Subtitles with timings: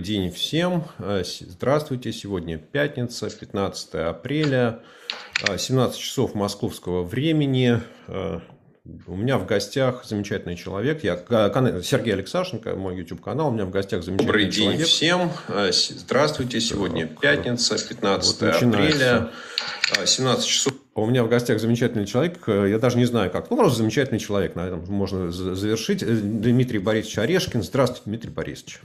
[0.00, 0.84] день всем.
[0.98, 2.12] Э, здравствуйте.
[2.12, 4.80] Сегодня пятница, 15 апреля,
[5.56, 7.80] 17 э, часов московского времени.
[8.08, 8.40] Э,
[9.06, 11.04] у меня в гостях замечательный человек.
[11.04, 13.48] Я Сергей Алексашенко, мой YouTube канал.
[13.48, 14.78] У меня в гостях замечательный Добрый человек.
[14.78, 15.30] день всем.
[15.70, 16.60] Здравствуйте.
[16.60, 19.30] Сегодня пятница, 15 вот апреля,
[20.04, 20.72] 17 часов.
[20.94, 22.42] У меня в гостях замечательный человек.
[22.48, 23.50] Я даже не знаю как.
[23.50, 24.56] Ну, просто замечательный человек.
[24.56, 26.00] На этом можно завершить.
[26.00, 27.62] Дмитрий Борисович Орешкин.
[27.62, 28.80] Здравствуйте, Дмитрий Борисович.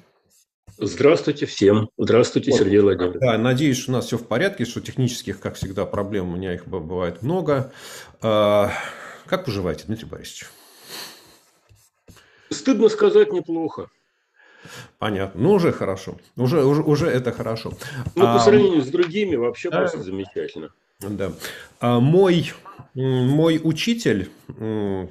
[0.78, 1.90] Здравствуйте всем.
[1.98, 3.22] Здравствуйте, вот, Сергей Владимирович.
[3.22, 6.54] Да, надеюсь, что у нас все в порядке, что технических, как всегда, проблем у меня
[6.54, 7.72] их бывает много.
[8.22, 8.72] А,
[9.26, 10.48] как поживаете, Дмитрий Борисович?
[12.50, 13.90] Стыдно сказать неплохо.
[14.98, 15.42] Понятно.
[15.42, 16.18] Ну, уже хорошо.
[16.36, 17.72] Уже, уже, уже это хорошо.
[18.16, 20.72] Ну, по сравнению а, с другими, вообще да, просто замечательно.
[21.00, 21.32] Да.
[21.80, 22.52] А, мой,
[22.94, 24.30] мой учитель,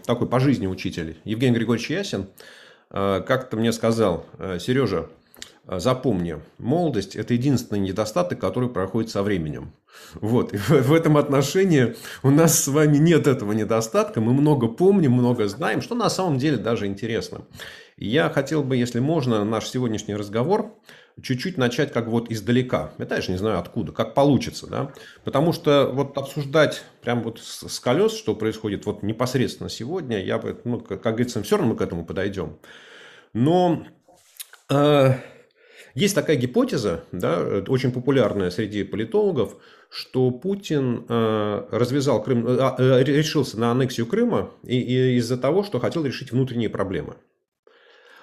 [0.05, 2.27] такой по жизни учитель, Евгений Григорьевич Ясин,
[2.91, 4.27] а, как-то мне сказал,
[4.59, 5.11] Сережа, а,
[5.67, 9.73] запомни, молодость– это единственный недостаток, который проходит со временем.
[10.15, 10.53] Вот.
[10.53, 14.21] И в этом отношении у нас с вами нет этого недостатка.
[14.21, 17.43] Мы много помним, много знаем, что на самом деле даже интересно.
[17.97, 20.75] я хотел бы, если можно, наш сегодняшний разговор
[21.23, 22.93] чуть-чуть начать как вот издалека.
[22.99, 24.67] Я даже не знаю откуда, как получится.
[24.67, 24.93] Да?
[25.23, 30.61] Потому что вот обсуждать прям вот с колес, что происходит вот непосредственно сегодня, я бы,
[30.65, 32.59] ну, как говорится, все равно мы к этому подойдем.
[33.33, 33.87] Но
[34.71, 35.15] э,
[35.95, 39.57] есть такая гипотеза, да, очень популярная среди политологов,
[39.89, 45.79] что Путин э, развязал Крым, э, а, э, решился на аннексию Крыма из-за того, что
[45.79, 47.15] хотел решить внутренние проблемы.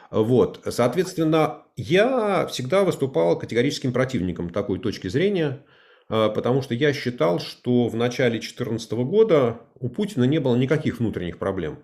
[0.09, 0.59] Вот.
[0.67, 5.65] Соответственно, я всегда выступал категорическим противником такой точки зрения,
[6.09, 11.37] потому что я считал, что в начале 2014 года у Путина не было никаких внутренних
[11.37, 11.79] проблем.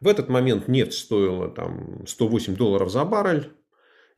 [0.00, 3.50] В этот момент нефть стоила там, 108 долларов за баррель,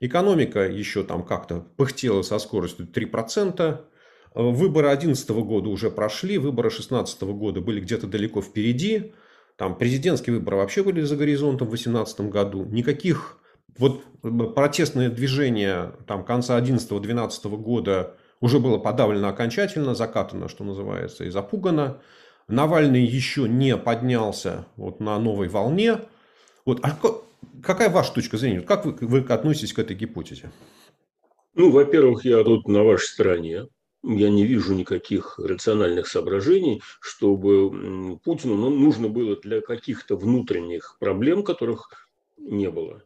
[0.01, 3.81] Экономика еще там как-то пыхтела со скоростью 3%.
[4.35, 9.13] Выборы 2011 года уже прошли, выборы 2016 года были где-то далеко впереди.
[9.57, 12.65] Там президентские выборы вообще были за горизонтом в 2018 году.
[12.65, 13.39] Никаких
[13.77, 14.03] вот
[14.55, 22.01] протестное движение там, конца 2011-2012 года уже было подавлено окончательно, закатано, что называется, и запугано.
[22.47, 25.99] Навальный еще не поднялся вот на новой волне.
[26.65, 26.97] Вот, а
[27.63, 28.61] Какая ваша точка зрения?
[28.61, 30.51] Как вы, вы относитесь к этой гипотезе?
[31.55, 33.67] Ну, во-первых, я тут на вашей стороне.
[34.05, 41.43] Я не вижу никаких рациональных соображений, чтобы Путину ну, нужно было для каких-то внутренних проблем,
[41.43, 43.03] которых не было,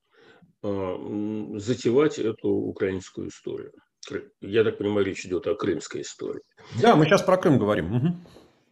[0.62, 3.72] а, затевать эту украинскую историю.
[4.42, 6.42] Я так понимаю, речь идет о крымской истории.
[6.80, 7.96] Да, мы сейчас про Крым говорим.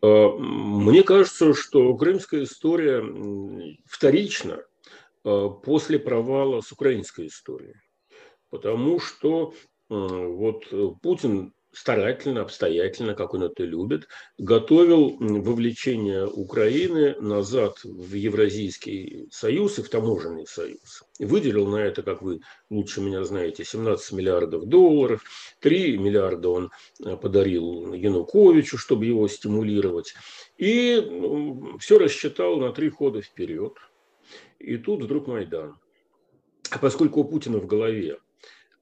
[0.02, 0.40] Угу.
[0.40, 3.04] Мне кажется, что крымская история
[3.86, 4.64] вторична
[5.22, 7.76] после провала с украинской историей.
[8.50, 17.14] Потому что э, вот э, Путин старательно, обстоятельно, как он это любит, готовил вовлечение Украины
[17.20, 21.04] назад в Евразийский союз и в таможенный союз.
[21.20, 25.22] выделил на это, как вы лучше меня знаете, 17 миллиардов долларов,
[25.60, 26.70] 3 миллиарда он
[27.22, 30.14] подарил Януковичу, чтобы его стимулировать.
[30.58, 33.74] И все рассчитал на три хода вперед–
[34.60, 35.78] и тут вдруг Майдан.
[36.70, 38.18] А поскольку у Путина в голове,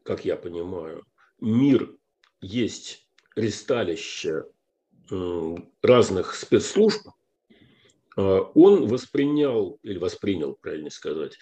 [0.03, 1.07] как я понимаю,
[1.41, 1.97] мир
[2.41, 4.45] есть ресталище
[5.83, 7.09] разных спецслужб,
[8.17, 11.39] а, он воспринял, или воспринял, правильно сказать,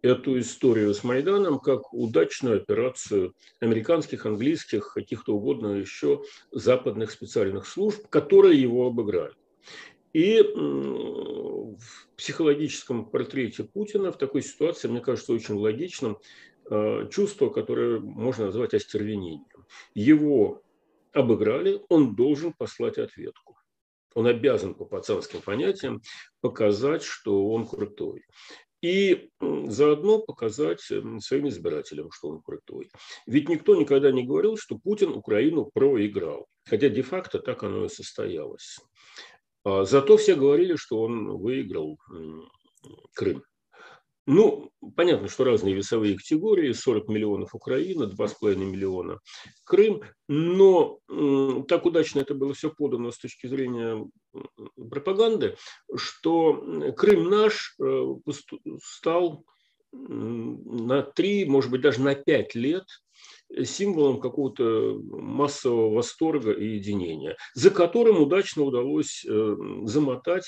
[0.00, 8.06] эту историю с Майданом как удачную операцию американских, английских, каких-то угодно еще западных специальных служб,
[8.08, 9.36] которые его обыграют.
[10.12, 16.18] И в психологическом портрете Путина в такой ситуации, мне кажется, очень логичным
[16.70, 19.66] э, чувство, которое можно назвать остервенением.
[19.94, 20.62] Его
[21.12, 23.56] обыграли, он должен послать ответку.
[24.14, 26.02] Он обязан по пацанским понятиям
[26.40, 28.24] показать, что он крутой.
[28.82, 32.90] И заодно показать своим избирателям, что он крутой.
[33.26, 36.46] Ведь никто никогда не говорил, что Путин Украину проиграл.
[36.64, 38.78] Хотя де-факто так оно и состоялось.
[39.64, 41.98] А, зато все говорили, что он выиграл
[43.14, 43.42] Крым.
[44.26, 49.18] Ну, понятно, что разные весовые категории, 40 миллионов Украина, 2,5 миллиона
[49.64, 51.00] Крым, но
[51.68, 54.06] так удачно это было все подано с точки зрения
[54.76, 55.56] пропаганды,
[55.96, 58.04] что Крым наш э,
[58.82, 59.44] стал
[59.92, 62.84] на 3, может быть, даже на 5 лет
[63.64, 70.44] символом какого-то массового восторга и единения, за которым удачно удалось э, замотать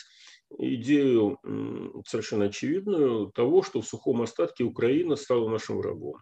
[0.59, 1.39] идею
[2.07, 6.17] совершенно очевидную того, что в сухом остатке Украина стала нашим врагом.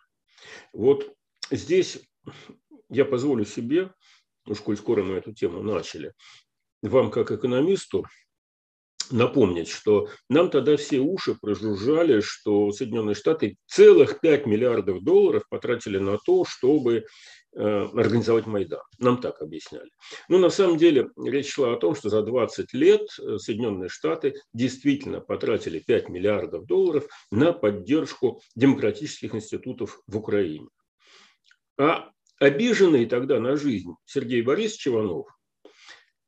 [0.72, 1.12] Вот
[1.50, 2.00] здесь
[2.88, 3.92] я позволю себе,
[4.46, 6.12] уж коль скоро мы эту тему начали,
[6.82, 8.04] вам как экономисту
[9.10, 15.98] напомнить, что нам тогда все уши прожужжали, что Соединенные Штаты целых 5 миллиардов долларов потратили
[15.98, 17.04] на то, чтобы
[17.52, 18.82] э, организовать Майдан.
[18.98, 19.90] Нам так объясняли.
[20.28, 24.34] Но на самом деле речь шла о том, что за 20 лет э, Соединенные Штаты
[24.52, 30.68] действительно потратили 5 миллиардов долларов на поддержку демократических институтов в Украине.
[31.78, 35.26] А обиженный тогда на жизнь Сергей Борисович Иванов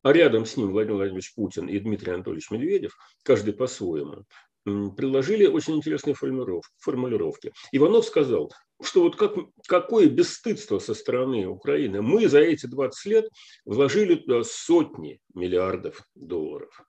[0.03, 4.25] а рядом с ним Владимир Владимирович Путин и Дмитрий Анатольевич Медведев, каждый по-своему,
[4.65, 7.53] предложили очень интересные формулировки.
[7.73, 8.53] Иванов сказал,
[8.83, 9.35] что вот как,
[9.67, 12.03] какое бесстыдство со стороны Украины.
[12.03, 13.29] Мы за эти 20 лет
[13.65, 16.85] вложили туда сотни миллиардов долларов.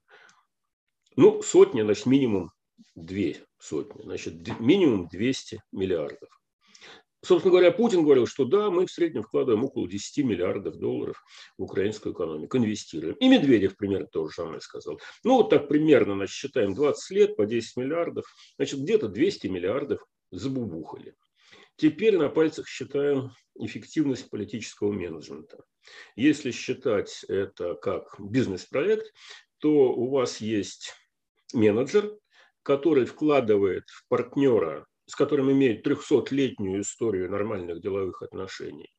[1.16, 2.52] Ну, сотни, значит, минимум
[2.96, 6.30] две сотни, значит, минимум 200 миллиардов.
[7.24, 11.24] Собственно говоря, Путин говорил, что да, мы в среднем вкладываем около 10 миллиардов долларов
[11.58, 13.16] в украинскую экономику, инвестируем.
[13.16, 15.00] И Медведев примерно то же самое сказал.
[15.24, 18.26] Ну, вот так примерно, значит, считаем 20 лет по 10 миллиардов,
[18.58, 21.16] значит, где-то 200 миллиардов забубухали.
[21.78, 25.64] Теперь на пальцах считаем эффективность политического менеджмента.
[26.18, 29.14] Если считать это как бизнес-проект,
[29.60, 30.94] то у вас есть
[31.54, 32.18] менеджер,
[32.64, 38.90] который вкладывает в партнера с которым имеет 300-летнюю историю нормальных деловых отношений,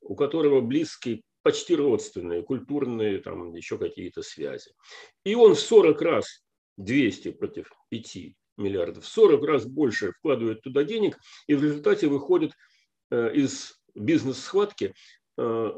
[0.00, 4.70] у которого близкие, почти родственные, культурные, там еще какие-то связи.
[5.24, 6.44] И он в 40 раз
[6.76, 8.18] 200 против 5
[8.56, 11.18] миллиардов, в 40 раз больше вкладывает туда денег,
[11.48, 12.52] и в результате выходит
[13.10, 14.94] э, из бизнес-схватки,
[15.36, 15.70] э,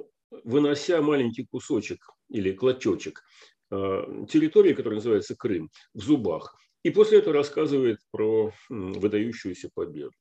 [0.45, 3.23] вынося маленький кусочек или клочочек
[3.71, 6.55] э, территории, которая называется Крым, в зубах.
[6.87, 10.13] И после этого рассказывает про выдающуюся победу.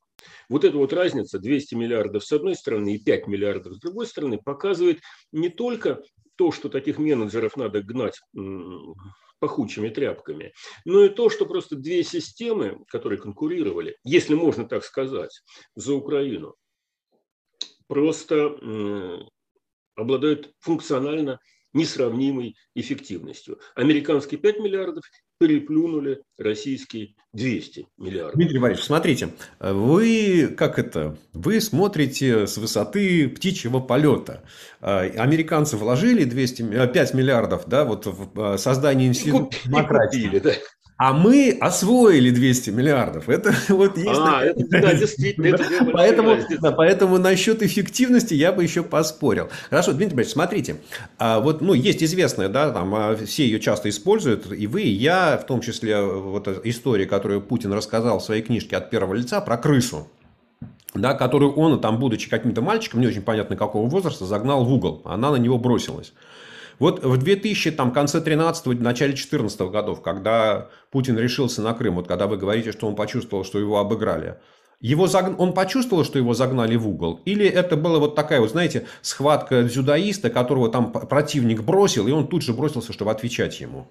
[0.49, 4.39] Вот эта вот разница 200 миллиардов с одной стороны и 5 миллиардов с другой стороны
[4.43, 4.99] показывает
[5.31, 6.01] не только
[6.35, 8.19] то, что таких менеджеров надо гнать
[9.37, 10.53] пахучими тряпками,
[10.85, 15.43] но и то, что просто две системы, которые конкурировали, если можно так сказать,
[15.75, 16.55] за Украину,
[17.85, 18.57] просто
[19.93, 21.39] обладают функционально
[21.73, 23.59] несравнимой эффективностью.
[23.75, 25.03] Американские 5 миллиардов
[25.39, 28.35] переплюнули российские 200 миллиардов.
[28.35, 29.29] Дмитрий Борисович, смотрите,
[29.59, 34.43] вы как это, вы смотрите с высоты птичьего полета.
[34.79, 40.23] А, американцы вложили 200, 5 миллиардов да, вот в а, создание института демократии.
[40.23, 40.51] Купили, да.
[40.97, 43.27] А мы освоили 200 миллиардов.
[43.27, 44.09] Это вот есть.
[44.09, 44.51] А, такая...
[44.51, 49.49] это, да, действительно, это поэтому, да, поэтому насчет эффективности я бы еще поспорил.
[49.69, 50.77] Хорошо, Дмитрий Борисович, смотрите.
[51.17, 54.91] А вот, ну, есть известная, да, там а, все ее часто используют, и вы, и
[54.91, 59.41] я, в том числе, вот история, которую Путин рассказал в своей книжке от первого лица
[59.41, 60.07] про крысу
[60.95, 65.01] да, которую он, там, будучи каким-то мальчиком, не очень понятно какого возраста, загнал в угол.
[65.05, 66.13] Она на него бросилась.
[66.79, 72.07] Вот в 2000, там, конце 13 начале 14 годов, когда Путин решился на Крым, вот
[72.07, 74.39] когда вы говорите, что он почувствовал, что его обыграли,
[74.81, 75.39] его заг...
[75.39, 77.21] Он почувствовал, что его загнали в угол?
[77.25, 82.27] Или это была вот такая, вот, знаете, схватка дзюдоиста, которого там противник бросил, и он
[82.27, 83.87] тут же бросился, чтобы отвечать ему?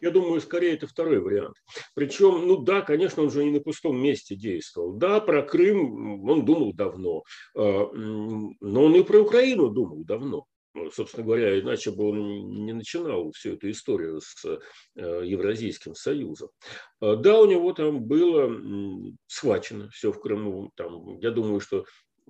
[0.00, 1.56] Я думаю, скорее это второй вариант.
[1.94, 4.92] Причем, ну да, конечно, он же не на пустом месте действовал.
[4.92, 7.22] Да, про Крым он думал давно,
[7.56, 10.46] а, но он и про Украину думал давно.
[10.74, 16.50] Ну, собственно говоря, иначе бы он не начинал всю эту историю с э, Евразийским Союзом.
[17.00, 18.50] А, да, у него там было
[19.28, 20.72] схвачено все в Крыму.
[20.74, 21.84] Там, я думаю, что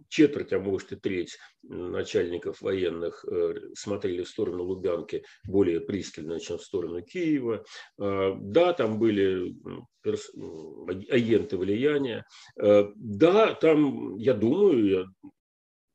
[0.08, 6.58] четверть, а может и треть начальников военных э, смотрели в сторону Лубянки более пристально, чем
[6.58, 7.64] в сторону Киева.
[7.96, 9.54] Да, там были
[11.10, 12.26] агенты влияния.
[12.60, 15.06] Э, да, там, я думаю,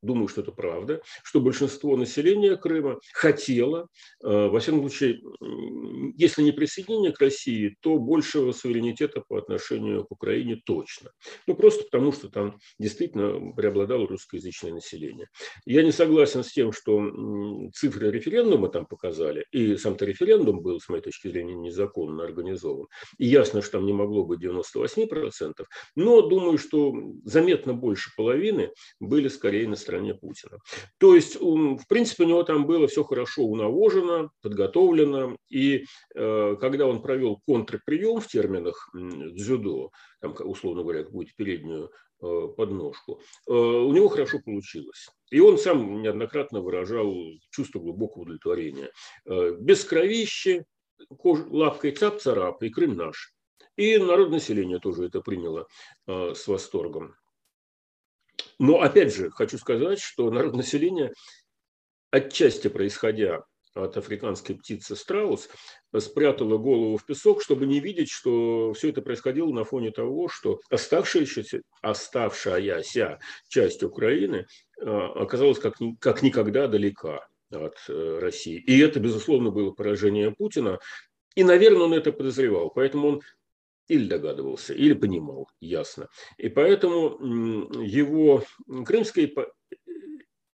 [0.01, 3.88] думаю, что это правда, что большинство населения Крыма хотело,
[4.24, 5.22] э, во всяком случае,
[6.18, 11.12] если не присоединение к России, то большего суверенитета по отношению к Украине точно.
[11.48, 15.27] Ну, просто потому, что там действительно преобладало русскоязычное население.
[15.65, 20.89] Я не согласен с тем, что цифры референдума там показали, и сам-то референдум был, с
[20.89, 22.88] моей точки зрения, незаконно организован.
[23.18, 25.65] И ясно, что там не могло быть 98%,
[25.96, 30.60] но думаю, что заметно больше половины были скорее на стороне Путина.
[31.00, 36.86] То есть, в принципе, у него там было все хорошо унавожено, подготовлено, и э, когда
[36.86, 39.89] он провел контрприем в терминах дзюдо,
[40.22, 41.91] там, условно говоря, какую-то переднюю
[42.22, 45.08] э, подножку, э, у него хорошо получилось.
[45.31, 47.15] И он сам неоднократно выражал
[47.50, 48.91] чувство глубокого удовлетворения.
[49.25, 50.65] Без кровищи,
[51.10, 53.34] лапкой цап-царап, и Крым наш.
[53.75, 55.67] И народное население тоже это приняло
[56.08, 57.15] с восторгом.
[58.60, 61.13] Но опять же, хочу сказать, что народ населения,
[62.12, 65.50] отчасти происходя от африканской птицы страус,
[65.98, 70.60] спрятала голову в песок, чтобы не видеть, что все это происходило на фоне того, что
[70.70, 74.46] оставшаяся, оставшаяся часть Украины
[74.82, 78.58] а, оказалась как, как никогда далека от э, России.
[78.58, 80.80] И это, безусловно, было поражение Путина.
[81.36, 82.70] И, наверное, он это подозревал.
[82.70, 83.22] Поэтому он
[83.89, 86.08] или догадывался, или понимал, ясно.
[86.38, 87.17] И поэтому
[87.81, 88.43] его
[88.86, 89.29] крымская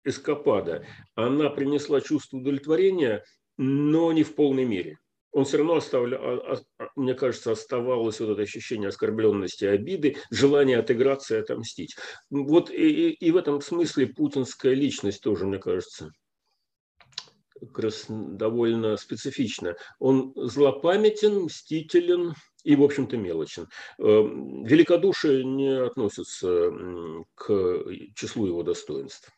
[0.03, 0.85] эскапада,
[1.15, 3.23] она принесла чувство удовлетворения,
[3.57, 4.97] но не в полной мере.
[5.33, 10.77] Он все равно оставлял, а, а, мне кажется, оставалось вот это ощущение оскорбленности, обиды, желание
[10.77, 11.95] отыграться и отомстить.
[12.29, 16.11] Вот и, и в этом смысле путинская личность тоже, мне кажется,
[17.61, 19.75] как раз довольно специфична.
[19.99, 22.33] Он злопамятен, мстителен
[22.63, 23.67] и, в общем-то, мелочен.
[23.99, 26.71] Эм, великодушие не относится
[27.35, 27.83] к
[28.15, 29.29] числу его достоинств.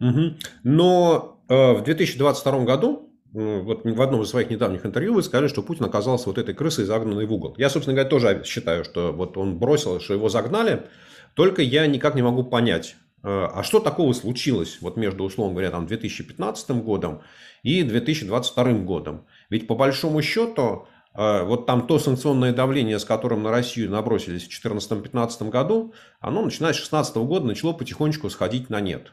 [0.00, 0.36] Угу.
[0.64, 5.48] Но э, в 2022 году, э, вот в одном из своих недавних интервью вы сказали,
[5.48, 7.54] что Путин оказался вот этой крысой, загнанной в угол.
[7.58, 10.86] Я, собственно говоря, тоже считаю, что вот он бросил, что его загнали,
[11.34, 15.70] только я никак не могу понять, э, а что такого случилось вот между, условно говоря,
[15.70, 17.22] там, 2015 годом
[17.62, 19.26] и 2022 годом?
[19.50, 24.46] Ведь по большому счету, э, вот там то санкционное давление, с которым на Россию набросились
[24.46, 29.12] в 2014-2015 году, оно, начиная с 2016 года, начало потихонечку сходить на нет.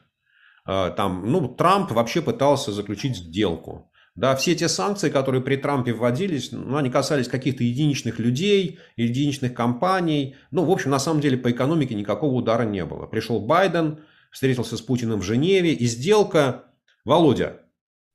[0.68, 3.92] Э, там, ну, Трамп вообще пытался заключить сделку.
[4.16, 9.54] Да, все те санкции, которые при Трампе вводились, ну, они касались каких-то единичных людей, единичных
[9.54, 10.36] компаний.
[10.52, 13.08] Ну, в общем, на самом деле по экономике никакого удара не было.
[13.08, 14.00] Пришел Байден,
[14.32, 16.64] встретился с Путиным в Женеве, и сделка...
[17.04, 17.60] Володя,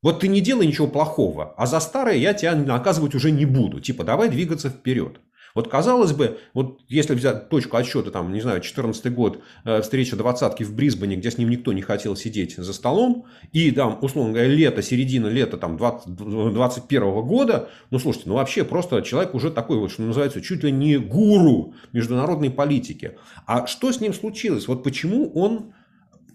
[0.03, 3.81] вот ты не делай ничего плохого, а за старое я тебя наказывать уже не буду.
[3.81, 5.21] Типа, давай двигаться вперед.
[5.55, 10.17] Вот казалось бы, вот если взять точку отсчета, там, не знаю, 14 год, э, встреча
[10.17, 14.33] двадцатки в Брисбене, где с ним никто не хотел сидеть за столом, и там, условно
[14.33, 19.79] говоря, лето, середина лета там 2021 года, ну, слушайте, ну, вообще просто человек уже такой
[19.79, 23.17] вот, что называется, чуть ли не гуру международной политики.
[23.47, 24.69] А что с ним случилось?
[24.69, 25.73] Вот почему он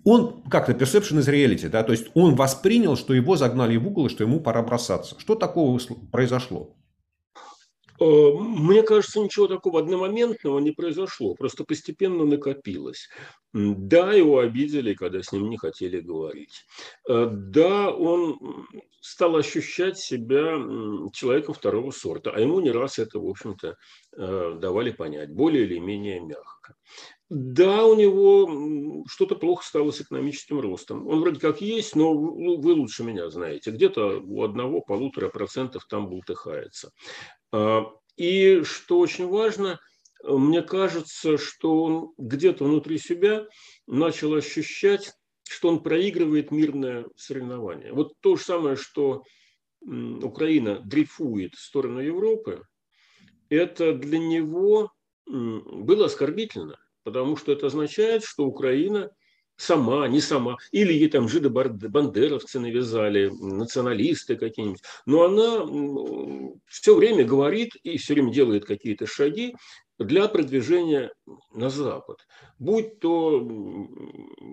[0.06, 4.06] он как-то perception is reality, да, то есть он воспринял, что его загнали в угол
[4.06, 5.20] и что ему пора бросаться.
[5.20, 5.80] Что такого
[6.12, 6.76] произошло?
[8.00, 13.10] Э, мне кажется, ничего такого одномоментного не произошло, просто постепенно накопилось.
[13.54, 16.66] Да, его обидели, когда с ним не хотели говорить.
[17.10, 18.38] Э, да, он
[19.00, 20.58] стал ощущать себя
[21.14, 23.78] человеком второго сорта, а ему не раз это, в общем-то,
[24.18, 26.76] э, давали понять, более или менее мягко.
[27.30, 31.08] Да, у него что-то плохо стало с экономическим ростом.
[31.08, 33.72] Он вроде как есть, но вы лучше меня знаете.
[33.72, 36.92] Где-то у одного-полутора процентов там бултыхается.
[37.52, 39.80] А, и что очень важно,
[40.24, 43.48] мне кажется, что он где-то внутри себя
[43.88, 45.14] начал ощущать,
[45.50, 47.92] что он проигрывает мирное соревнование.
[47.92, 49.24] Вот то же самое, что
[49.82, 52.64] Украина дрейфует в сторону Европы,
[53.50, 54.92] это для него
[55.28, 59.10] было оскорбительно, потому что это означает, что Украина–
[59.58, 67.76] сама, не сама, или ей там жидо-бандеровцы навязали, националисты какие-нибудь, но она все время говорит
[67.84, 69.56] и все время делает какие-то шаги
[69.98, 71.12] для продвижения
[71.54, 72.28] на Запад.
[72.60, 73.40] Будь то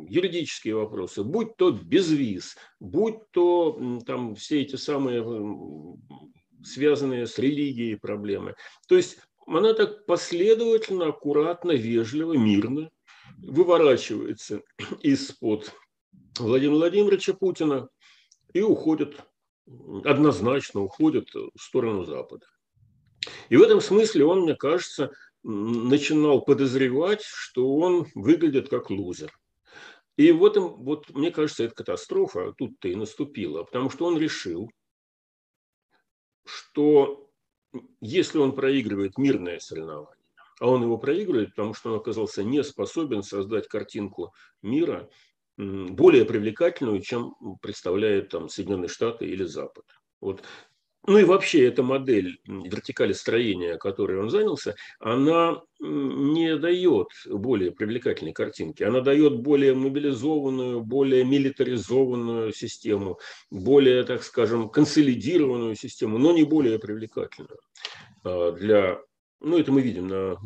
[0.09, 5.25] юридические вопросы, будь то безвиз, будь то там все эти самые
[6.64, 8.54] связанные с религией проблемы.
[8.87, 12.91] То есть она так последовательно, аккуратно, вежливо, мирно
[13.39, 14.63] выворачивается
[15.03, 15.73] из-под
[16.39, 17.89] Владимира Владимировича Путина
[18.53, 19.17] и уходит,
[20.05, 22.47] однозначно уходит в сторону Запада.
[23.49, 29.33] И в этом смысле он, мне кажется, начинал подозревать, что он выглядит как лузер.
[30.17, 34.71] И в этом, вот, мне кажется, эта катастрофа тут-то и наступила, потому что он решил,
[36.45, 37.22] что
[38.00, 40.25] если он проигрывает мирное соревнование,
[40.61, 45.09] а он его проигрывает, потому что он оказался не способен создать картинку мира
[45.57, 49.85] более привлекательную, чем представляет там Соединенные Штаты или Запад.
[50.21, 50.43] Вот.
[51.06, 58.32] Ну и вообще эта модель вертикали строения, которой он занялся, она не дает более привлекательной
[58.32, 58.85] картинки.
[58.85, 63.18] Она дает более мобилизованную, более милитаризованную систему,
[63.50, 67.59] более, так скажем, консолидированную систему, но не более привлекательную
[68.23, 69.00] а, для
[69.42, 70.37] ну, это мы видим на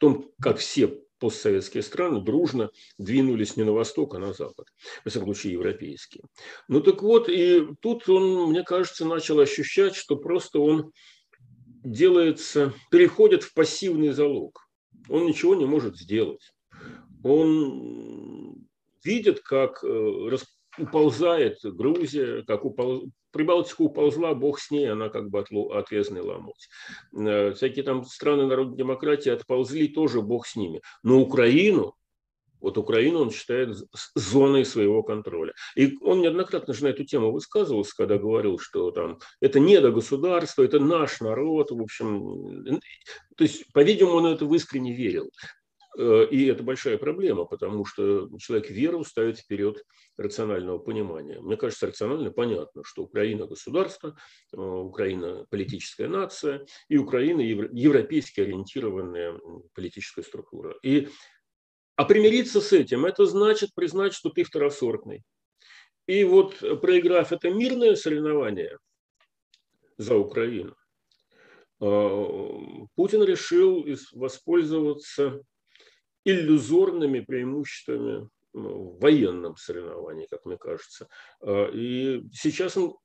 [0.00, 4.66] том, как все постсоветские страны дружно двинулись не на восток, а на запад,
[5.04, 6.24] во всяком случае европейские.
[6.66, 10.92] Ну так вот, и тут он, мне кажется, начал ощущать, что просто он
[11.84, 14.66] делается, переходит в пассивный залог.
[15.08, 16.52] Он ничего не может сделать.
[17.22, 18.56] Он
[19.04, 19.84] видят, как
[20.78, 23.10] уползает Грузия, как упол...
[23.32, 26.68] Прибалтика уползла, бог с ней, она как бы отрезанный ломоть.
[27.54, 30.80] Всякие там страны народной демократии отползли, тоже бог с ними.
[31.02, 31.94] Но Украину,
[32.60, 33.76] вот Украину он считает
[34.14, 35.54] зоной своего контроля.
[35.76, 39.90] И он неоднократно же на эту тему высказывался, когда говорил, что там это не до
[39.90, 42.80] государства, это наш народ, в общем.
[43.36, 45.30] То есть, по-видимому, он это искренне верил.
[45.98, 49.84] Э, и это большая проблема, потому что человек веру ставит вперед
[50.16, 51.40] рационального понимания.
[51.40, 54.16] Мне кажется, рационально понятно, что Украина– государство,
[54.52, 57.40] э, Украина– политическая нация, и Украина–
[57.72, 59.38] европейски ориентированная
[59.74, 60.76] политическая структура.
[60.82, 61.08] И
[61.96, 65.22] а примириться с этим– это значит признать, что ты второсортный.
[66.06, 68.78] И вот проиграв это мирное соревнование
[69.98, 70.76] за Украину,
[71.80, 75.42] э, Путин решил воспользоваться
[76.24, 81.08] иллюзорными преимуществами в военном соревновании, как мне кажется.
[81.42, 82.96] Э, и сейчас он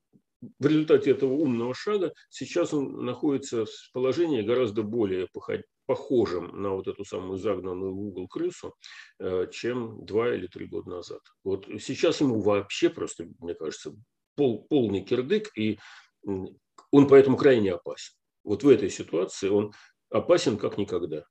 [0.60, 5.27] в результате этого умного шага сейчас он находится в положении гораздо более
[5.86, 8.75] похожим на вот эту самую загнанную в угол крысу,
[9.19, 11.22] э, чем два или три года назад.
[11.43, 13.95] Вот сейчас ему вообще просто, мне кажется,
[14.36, 15.79] пол, полный кирдык, и
[16.24, 18.13] он поэтому крайне опасен.
[18.43, 19.74] Вот в этой ситуации он
[20.10, 21.25] опасен как никогда.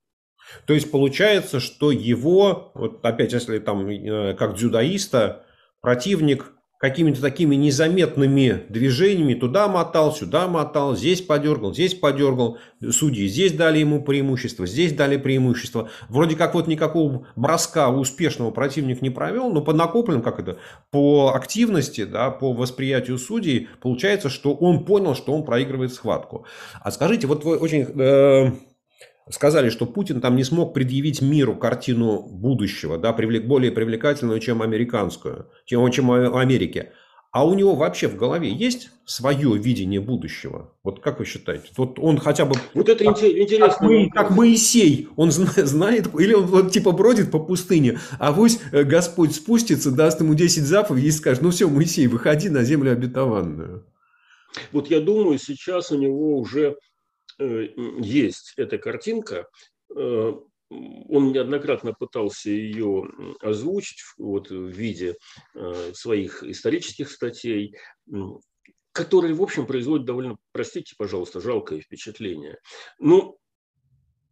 [0.67, 5.45] То есть получается, что его, вот опять если там э, как дзюдоиста,
[5.81, 12.59] противник какими-то такими незаметными движениями туда мотал, сюда мотал, здесь подергал, здесь подергал.
[12.91, 15.89] Судьи здесь дали ему преимущество, здесь дали преимущество.
[16.11, 20.59] Вроде как вот никакого броска успешного противник не провел, но по накопленным, как это,
[20.91, 26.45] по активности, да, по восприятию судей, получается, что он понял, что он проигрывает схватку.
[26.83, 27.87] А скажите, вот вы очень...
[27.99, 28.53] Э
[29.31, 34.63] сказали, что Путин там не смог предъявить миру картину будущего, да, привлек, более привлекательную, чем
[34.63, 36.93] американскую, чем, чем в Америке.
[37.35, 40.73] А у него вообще в голове есть свое видение будущего?
[40.85, 41.65] Вот как вы считаете?
[41.77, 42.55] Вот он хотя бы...
[42.75, 43.69] Вот это как, интересно.
[43.71, 48.61] Как, мы, как Моисей, он знает, или он вот типа бродит по пустыне, а пусть
[48.71, 52.93] э, Господь спустится, даст ему 10 заповедей и скажет, ну все, Моисей, выходи на землю
[52.93, 53.85] обетованную.
[54.71, 56.77] Вот я думаю, сейчас у него уже
[57.39, 59.49] есть эта картинка.
[59.95, 60.33] Э,
[60.71, 63.05] он неоднократно пытался ее
[63.41, 65.17] озвучить вот, в виде
[65.55, 67.77] э, своих исторических статей,
[68.93, 72.59] которые, в общем, производят довольно, простите, пожалуйста, жалкое впечатление.
[72.99, 73.39] Ну,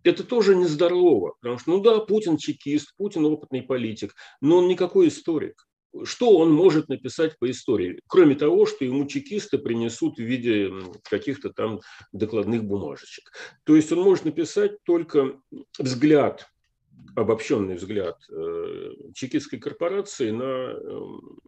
[0.04, 5.08] это тоже нездорово, потому что, ну да, Путин чекист, Путин опытный политик, но он никакой
[5.08, 5.66] историк
[6.04, 10.70] что он может написать по истории, кроме того, что ему чекисты принесут в виде
[11.08, 11.80] каких-то там
[12.12, 13.32] докладных бумажечек.
[13.64, 15.40] То есть он может написать только
[15.78, 16.46] взгляд
[17.14, 21.00] обобщенный взгляд э, чекистской корпорации на э,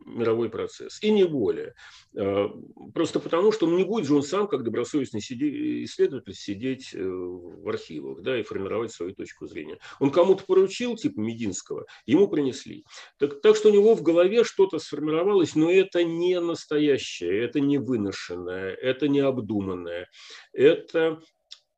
[0.05, 1.03] мировой процесс.
[1.03, 1.75] И не более.
[2.17, 2.49] Э,
[2.93, 8.23] просто потому, что он не будет же он сам, как добросовестный исследователь, сидеть в архивах
[8.23, 9.79] да, и формировать свою точку зрения.
[10.01, 12.85] Он кому-то поручил, типа Мединского, ему принесли.
[13.19, 17.79] Так, так что у него в голове что-то сформировалось, но это не настоящее, это не
[17.79, 20.09] выношенное, это не обдуманное.
[20.53, 21.21] Это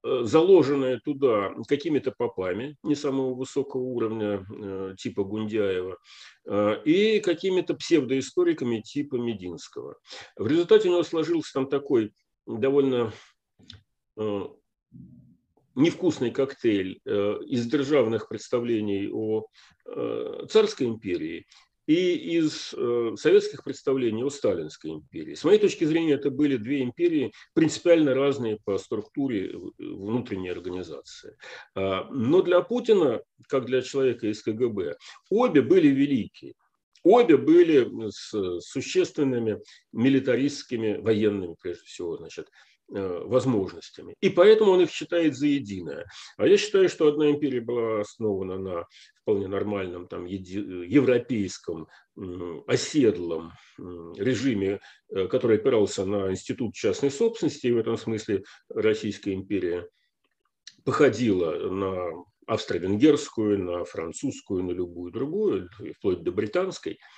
[0.07, 5.99] Э, заложенное туда какими-то попами не самого высокого уровня, э, типа Гундяева,
[6.47, 9.97] э, и какими-то псевдоисториками типа Мединского.
[10.37, 12.13] В результате у него сложился там такой
[12.47, 13.13] довольно
[15.75, 19.47] невкусный коктейль из державных представлений о
[20.49, 21.47] царской империи
[21.87, 25.35] и из э, советских представлений о Сталинской империи.
[25.35, 31.37] С моей точки зрения, это были две империи принципиально разные по структуре внутренней организации.
[31.75, 34.97] А, но для Путина, как для человека из КГБ,
[35.31, 36.55] обе были великие.
[37.05, 39.61] Обе были с существенными
[39.93, 44.15] милитаристскими, военными, прежде всего, значит, Э, возможностями.
[44.21, 46.07] И поэтому он их считает за единое.
[46.37, 48.87] А я считаю, что одна империя была основана на
[49.23, 51.89] вполне нормальном там, европейском
[52.67, 59.89] оседлом режиме, э, который опирался на институт частной собственности, и в этом смысле Российская империя
[60.85, 65.69] походила на австро-венгерскую, на французскую, на любую другую,
[65.99, 66.99] вплоть до британской–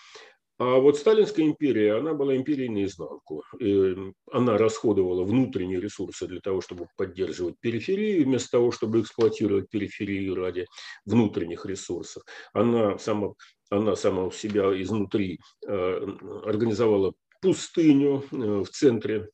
[0.58, 3.44] а вот Сталинская империя, она была империей наизнанку.
[3.60, 3.94] И
[4.32, 10.66] она расходовала внутренние ресурсы для того, чтобы поддерживать периферию, вместо того, чтобы эксплуатировать периферию ради
[11.04, 12.24] внутренних ресурсов.
[12.52, 13.34] Она сама,
[13.70, 16.06] она сама у себя изнутри э,
[16.44, 19.28] организовала пустыню э, в центре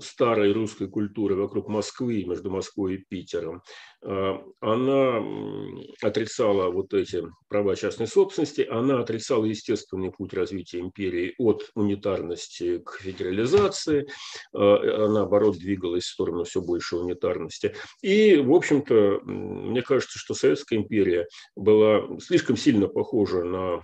[0.00, 3.62] старой русской культуры вокруг Москвы, между Москвой и Питером,
[4.02, 5.22] э, она
[6.02, 13.00] отрицала вот эти права частной собственности, она отрицала естественный путь развития империи от унитарности к
[13.00, 14.06] федерализации,
[14.52, 17.74] она, наоборот, двигалась в сторону все большей унитарности.
[18.02, 23.82] И, в общем-то, мне кажется, что Советская империя была слишком сильно похожа на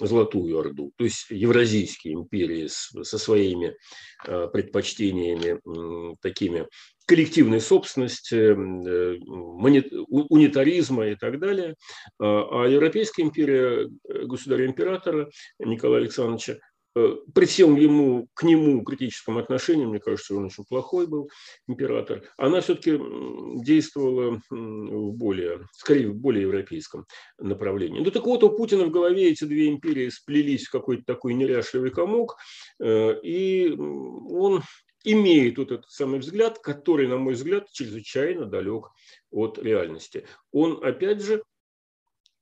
[0.00, 3.76] Золотую Орду, то есть евразийские империи со своими
[4.26, 4.48] э,
[5.24, 6.66] предпочтениями такими
[7.06, 9.18] коллективной собственности, э,
[10.08, 11.74] унитаризма и так далее.
[12.18, 16.58] А, а Европейская империя э, государя-императора Николая Александровича
[16.96, 21.28] Э, при всем ему, к нему критическом отношении, мне кажется, он очень плохой был
[21.66, 23.00] император, она все-таки
[23.64, 27.06] действовала в более, скорее, в более европейском
[27.38, 28.00] направлении.
[28.00, 31.90] Ну так вот, у Путина в голове эти две империи сплелись в какой-то такой неряшливый
[31.90, 32.36] комок,
[32.80, 34.62] и он
[35.04, 38.90] имеет вот этот самый взгляд, который, на мой взгляд, чрезвычайно далек
[39.30, 40.26] от реальности.
[40.50, 41.44] Он, опять же,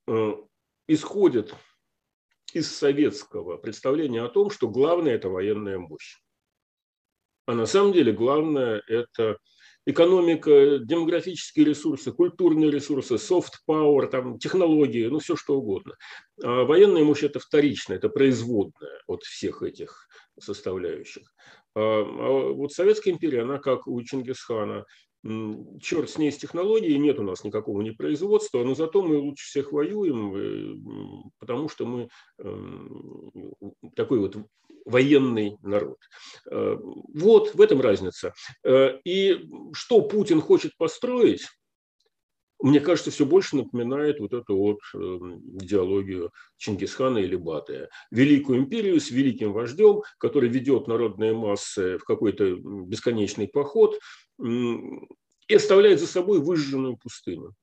[0.07, 0.33] э,
[0.87, 1.53] исходит
[2.53, 6.19] из советского представления о том, что главное– это военная мощь.
[7.45, 9.37] А на самом деле главное– это
[9.85, 15.95] экономика, демографические ресурсы, культурные ресурсы, soft power, там, технологии, ну все что угодно.
[16.43, 20.07] А военная мощь– это вторичная, это производная от всех этих
[20.39, 21.33] составляющих.
[21.75, 24.85] А, а вот Советская империя, она как у Чингисхана,
[25.81, 29.45] черт с ней с технологией, нет у нас никакого не производства, но зато мы лучше
[29.45, 33.31] всех воюем, э, потому что мы эм,
[33.95, 34.35] такой вот
[34.85, 35.97] военный народ.
[36.49, 38.33] Э, вот в этом разница.
[38.63, 41.47] Э, и что Путин хочет построить,
[42.59, 47.89] мне кажется, все больше напоминает вот эту вот эм, идеологию Чингисхана или Батыя.
[48.09, 53.99] Великую империю с великим вождем, который ведет народные массы в какой-то бесконечный поход
[54.41, 57.53] и оставляет за собой выжженную пустыню.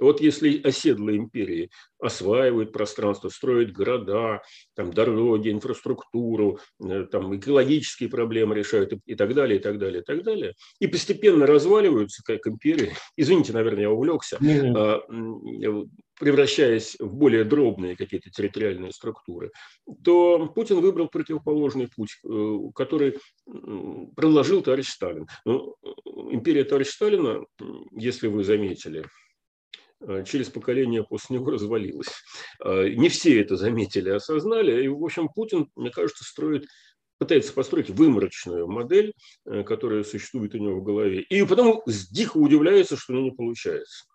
[0.00, 4.42] Вот если оседлые империи осваивают пространство, строят города,
[4.74, 10.04] там, дороги, инфраструктуру, э, там, экологические проблемы решают и так далее, и так далее, и
[10.04, 15.88] так далее, и постепенно разваливаются как империи, извините, наверное, я увлекся, mm-hmm.
[16.18, 19.52] превращаясь в более дробные какие-то территориальные структуры,
[20.02, 23.18] то Путин выбрал противоположный путь, э, который
[24.16, 25.28] предложил товарищ Сталин.
[25.44, 27.44] Но ну, империя товарища Сталина,
[27.92, 29.21] если вы заметили, Э,
[30.24, 32.10] через поколение после него развалилась.
[32.64, 34.84] Э, не все это заметили, осознали.
[34.84, 36.66] И, в общем, Путин, мне кажется, строит
[37.18, 39.12] пытается построить выморочную модель,
[39.46, 41.20] э, которая существует у него в голове.
[41.20, 44.06] И потом дико удивляется, что у него не получается.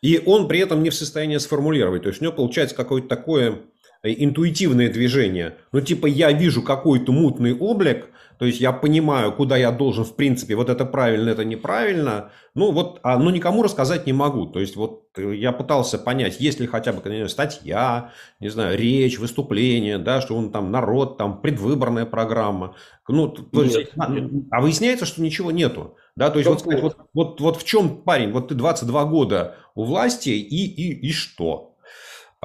[0.00, 2.02] И он при этом не в состоянии сформулировать.
[2.02, 3.64] То есть у него получается какое-то такое
[4.02, 5.56] интуитивное движение.
[5.72, 10.14] Ну, типа, я вижу какой-то мутный облик, то есть я понимаю, куда я должен, в
[10.14, 12.30] принципе, вот это правильно, это неправильно.
[12.54, 14.46] Ну вот, а, ну никому рассказать не могу.
[14.46, 18.76] То есть вот э, я пытался понять, есть ли хотя бы знаю, статья, не знаю,
[18.78, 22.74] речь, выступление, да, что он там народ, там предвыборная программа.
[23.08, 24.30] Ну, то есть, нет, а, нет.
[24.50, 25.96] а выясняется, что ничего нету.
[26.14, 29.84] Да, то есть вот, вот, вот, вот в чем парень, вот ты 22 года у
[29.84, 31.75] власти и, и, и что?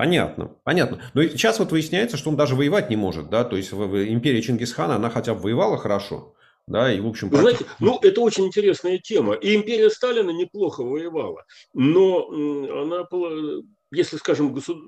[0.02, 1.00] Понятно, понятно.
[1.14, 4.96] Но сейчас вот выясняется, что он даже воевать не может, да, то есть империя Чингисхана,
[4.96, 6.34] она хотя бы воевала хорошо,
[6.66, 7.30] да, и в общем...
[7.30, 9.36] Вы знаете, ну, это очень интересная тема.
[9.36, 13.62] И империя Сталина неплохо воевала, но она была,
[13.92, 14.82] если, скажем, государ...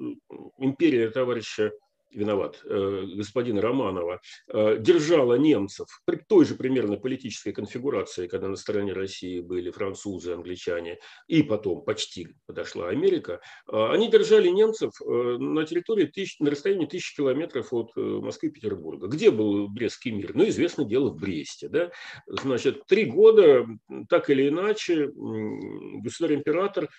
[0.57, 1.73] империя товарища
[2.13, 8.55] виноват, э, господина Романова, э, держала немцев при той же примерно политической конфигурации, когда на
[8.55, 15.65] стороне России были французы, англичане, и потом почти подошла Америка, э, они держали немцев на
[15.65, 19.07] территории, тысяч, на расстоянии тысячи километров от Москвы и Петербурга.
[19.07, 20.31] Где был Брестский мир?
[20.35, 21.69] Ну, известно дело в Бресте.
[21.69, 21.91] Да?
[22.27, 23.65] Значит, три года,
[24.09, 26.89] так или иначе, государь-император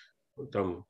[0.51, 0.85] там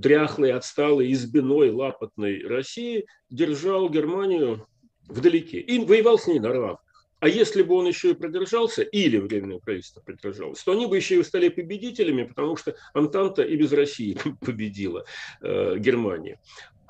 [0.00, 4.66] дряхлой, отсталой, избиной, лапотной России держал Германию
[5.08, 6.80] вдалеке и воевал с ней на равных.
[7.20, 11.20] А если бы он еще и продержался, или Временное правительство продержалось, то они бы еще
[11.20, 15.04] и стали победителями, потому что Антанта и без России победила
[15.42, 16.38] э, Германию.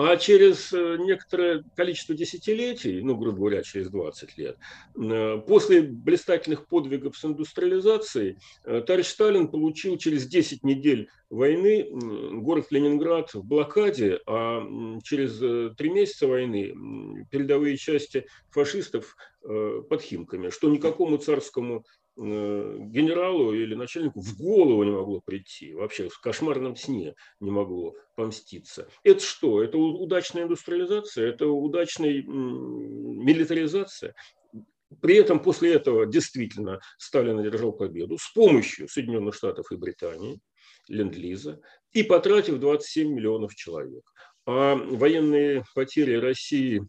[0.02, 4.56] А через э, некоторое количество десятилетий, ну, грубо говоря, через 20 лет,
[4.96, 11.86] э, после блистательных подвигов с индустриализацией, э, товарищ Сталин получил через 10 недель войны
[12.40, 14.66] город Ленинград в блокаде, а
[15.04, 15.38] через
[15.76, 16.74] три месяца войны
[17.30, 21.84] передовые части фашистов под Химками, что никакому царскому
[22.20, 28.88] генералу или начальнику в голову не могло прийти, вообще в кошмарном сне не могло помститься.
[29.04, 29.62] Это что?
[29.62, 31.28] Это удачная индустриализация?
[31.28, 34.14] Это удачная милитаризация?
[35.00, 40.40] При этом после этого действительно Сталин одержал победу с помощью Соединенных Штатов и Британии,
[40.88, 41.60] Ленд-Лиза,
[41.92, 44.02] и потратив 27 миллионов человек.
[44.46, 46.82] А военные потери России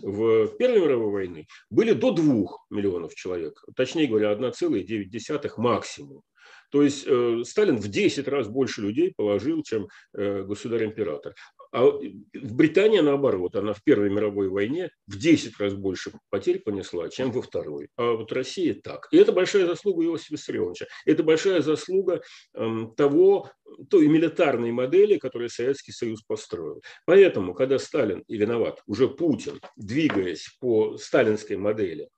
[0.00, 2.24] в Первой мировой войны были до 2
[2.70, 6.22] миллионов человек, точнее говоря, 1,9 максимум.
[6.70, 11.34] То есть э, Сталин в 10 раз больше людей положил, чем э, государь-император.
[11.72, 17.08] А в Британии, наоборот, она в Первой мировой войне в 10 раз больше потерь понесла,
[17.08, 17.88] чем во Второй.
[17.96, 19.08] А вот Россия так.
[19.10, 20.86] И это большая заслуга Иосифа Виссарионовича.
[21.06, 22.20] Это большая заслуга
[22.54, 23.50] эм, того,
[23.88, 26.82] той милитарной модели, которую Советский Союз построил.
[27.06, 32.10] Поэтому, когда Сталин, и виноват, уже Путин, двигаясь по сталинской модели,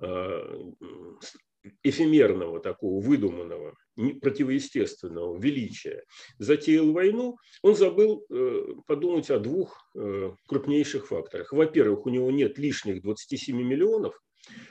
[0.00, 0.70] э,
[1.82, 3.74] эфемерного, такого выдуманного,
[4.20, 6.04] противоестественного величия
[6.38, 11.52] затеял войну, он забыл э, подумать о двух э, крупнейших факторах.
[11.52, 14.20] Во-первых, у него нет лишних 27 миллионов,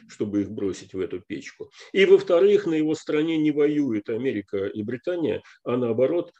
[0.08, 1.70] чтобы их бросить в эту печку.
[1.94, 6.32] И, во-вторых, на его стороне не воюет Америка и Британия, а наоборот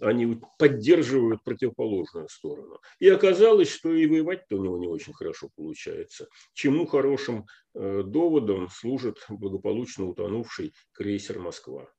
[0.00, 2.80] они поддерживают противоположную сторону.
[2.98, 6.28] И оказалось, что и воевать-то у него не очень хорошо получается.
[6.52, 11.90] Чему хорошим э, доводом служит благополучно утонувший крейсер «Москва».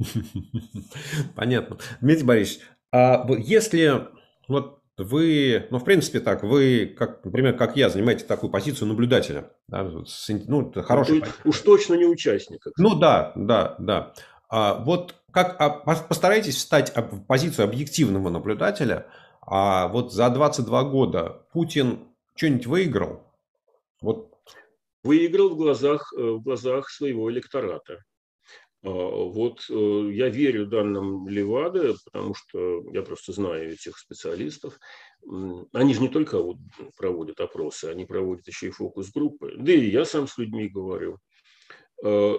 [1.36, 1.78] Понятно.
[2.00, 2.60] Дмитрий Борисович,
[2.92, 4.08] а если
[4.48, 9.50] вот вы, ну, в принципе, так, вы, как, например, как я, занимаете такую позицию наблюдателя.
[9.66, 9.82] Да,
[10.46, 11.20] ну, это хороший.
[11.20, 12.70] Ну, уж точно не участника.
[12.76, 14.14] Ну, да, да, да.
[14.48, 19.08] А, вот как, а, постарайтесь встать в позицию объективного наблюдателя.
[19.42, 21.98] А вот за 22 года Путин
[22.36, 23.22] что-нибудь выиграл?
[24.00, 24.30] Вот.
[25.02, 27.98] Выиграл в глазах, э, в глазах своего электората.
[28.84, 34.78] А, вот э, я верю данным Левады, потому что я просто знаю этих специалистов.
[35.72, 36.38] Они же не только
[36.98, 39.54] проводят опросы, они проводят еще и фокус-группы.
[39.56, 41.18] Да и я сам с людьми говорю.
[42.02, 42.36] Э,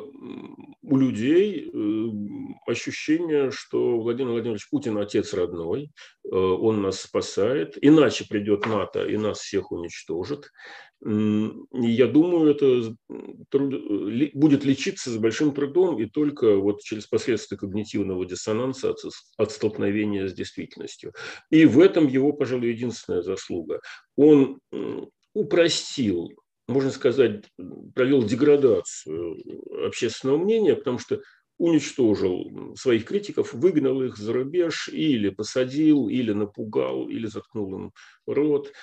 [0.82, 5.92] у людей э, ощущение, что Владимир Владимирович Путин отец родной,
[6.24, 10.52] э, он нас спасает, иначе придет НАТО и нас всех уничтожит.
[11.02, 12.96] Я думаю, это
[14.34, 18.96] будет лечиться с большим трудом и только вот через последствия когнитивного диссонанса
[19.38, 21.14] от столкновения с действительностью.
[21.52, 23.82] И в этом его, пожалуй, единственная заслуга.
[24.16, 24.60] Он
[25.34, 26.32] упростил
[26.68, 27.44] можно сказать,
[27.94, 29.38] провел деградацию
[29.86, 31.22] общественного мнения, потому что
[31.58, 37.92] уничтожил своих критиков, выгнал их за рубеж, или посадил, или напугал, или заткнул им
[38.28, 38.74] рот,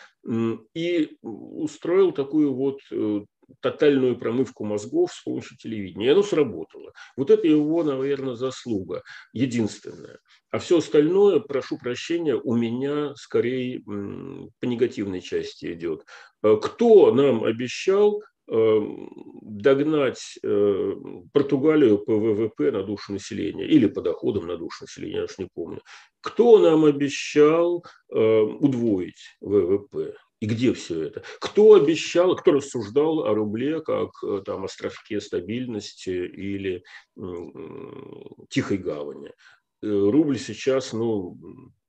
[0.74, 3.24] и устроил такую вот э,
[3.60, 6.06] тотальную промывку мозгов с помощью телевидения.
[6.06, 6.92] И оно сработало.
[7.16, 10.18] Вот это его, наверное, заслуга единственная.
[10.50, 16.04] А все остальное, прошу прощения, у меня скорее по негативной части идет.
[16.42, 18.80] Э, кто нам обещал э,
[19.42, 20.92] догнать э,
[21.32, 25.48] Португалию по ВВП на душу населения или по доходам на душу населения, я уж не
[25.52, 25.80] помню.
[26.20, 30.14] Кто нам обещал удвоить ВВП?
[30.42, 31.22] И где все это?
[31.38, 34.10] Кто обещал, кто рассуждал о рубле как
[34.44, 36.82] там, островке стабильности или
[38.50, 39.30] тихой гавани?
[39.82, 41.38] Рубль сейчас, ну,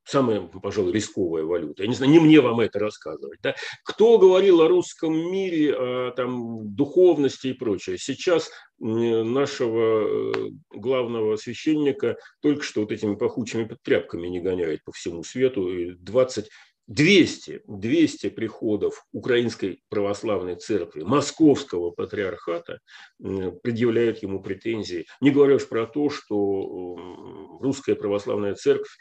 [0.04, 1.82] самая, пожалуй, рисковая валюта.
[1.82, 3.40] Я не знаю, не мне вам это рассказывать.
[3.42, 3.56] Да?
[3.84, 7.98] Кто говорил о русском мире, о там, духовности и прочее?
[7.98, 15.24] Сейчас нашего э, главного священника только что вот этими пахучими тряпками не гоняют по всему
[15.24, 15.96] свету.
[15.98, 16.50] 20
[16.88, 22.80] 200, 200 приходов Украинской православной церкви, Московского патриархата
[23.20, 25.06] предъявляют ему претензии.
[25.22, 28.98] Не говоря уж про то, что русская православная церковь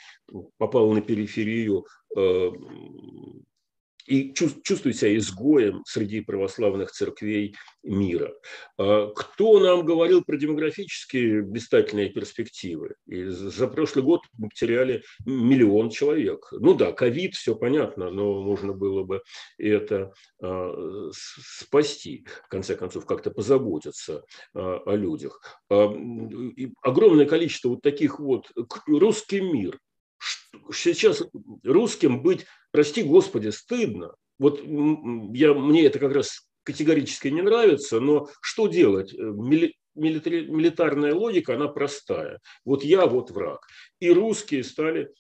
[0.58, 2.50] попала на периферию э,
[4.06, 8.32] и чувствует себя изгоем среди православных церквей мира.
[8.78, 12.94] А кто нам говорил про демографические блистательные перспективы?
[13.06, 16.48] И за прошлый год мы потеряли миллион человек.
[16.52, 19.22] Ну да, ковид, все понятно, но можно было бы
[19.58, 20.12] это
[20.42, 25.40] а, спасти, в конце концов, как-то позаботиться а, о людях.
[25.68, 28.50] Огромное количество вот таких вот
[28.86, 29.78] русский мир,
[30.72, 31.22] сейчас
[31.64, 34.14] русским быть, прости господи, стыдно.
[34.38, 39.12] Вот я, мне это как раз категорически не нравится, но что делать?
[39.14, 42.40] Э, мили, милитарная логика, она простая.
[42.64, 43.66] Вот я, вот враг.
[44.00, 45.10] И русские стали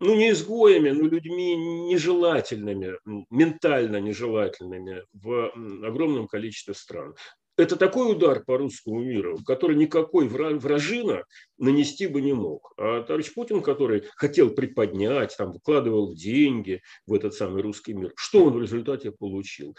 [0.00, 1.54] ну, не изгоями, но людьми
[1.88, 2.98] нежелательными,
[3.30, 5.52] ментально нежелательными в
[5.86, 7.14] огромном количестве стран.
[7.56, 11.24] Это такой удар по русскому миру, который никакой вражина
[11.58, 12.72] нанести бы не мог.
[12.76, 18.44] А товарищ Путин, который хотел приподнять, там, вкладывал деньги в этот самый русский мир, что
[18.44, 19.76] он в результате получил?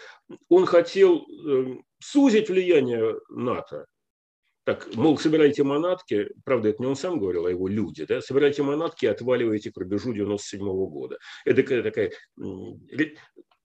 [0.50, 3.86] Он хотел э, сузить влияние НАТО,
[4.66, 8.64] так, мол, собирайте манатки, правда, это не он сам говорил, а его люди, да, собирайте
[8.64, 11.18] манатки и отваливайте к рубежу 97 -го года.
[11.44, 12.12] Это такая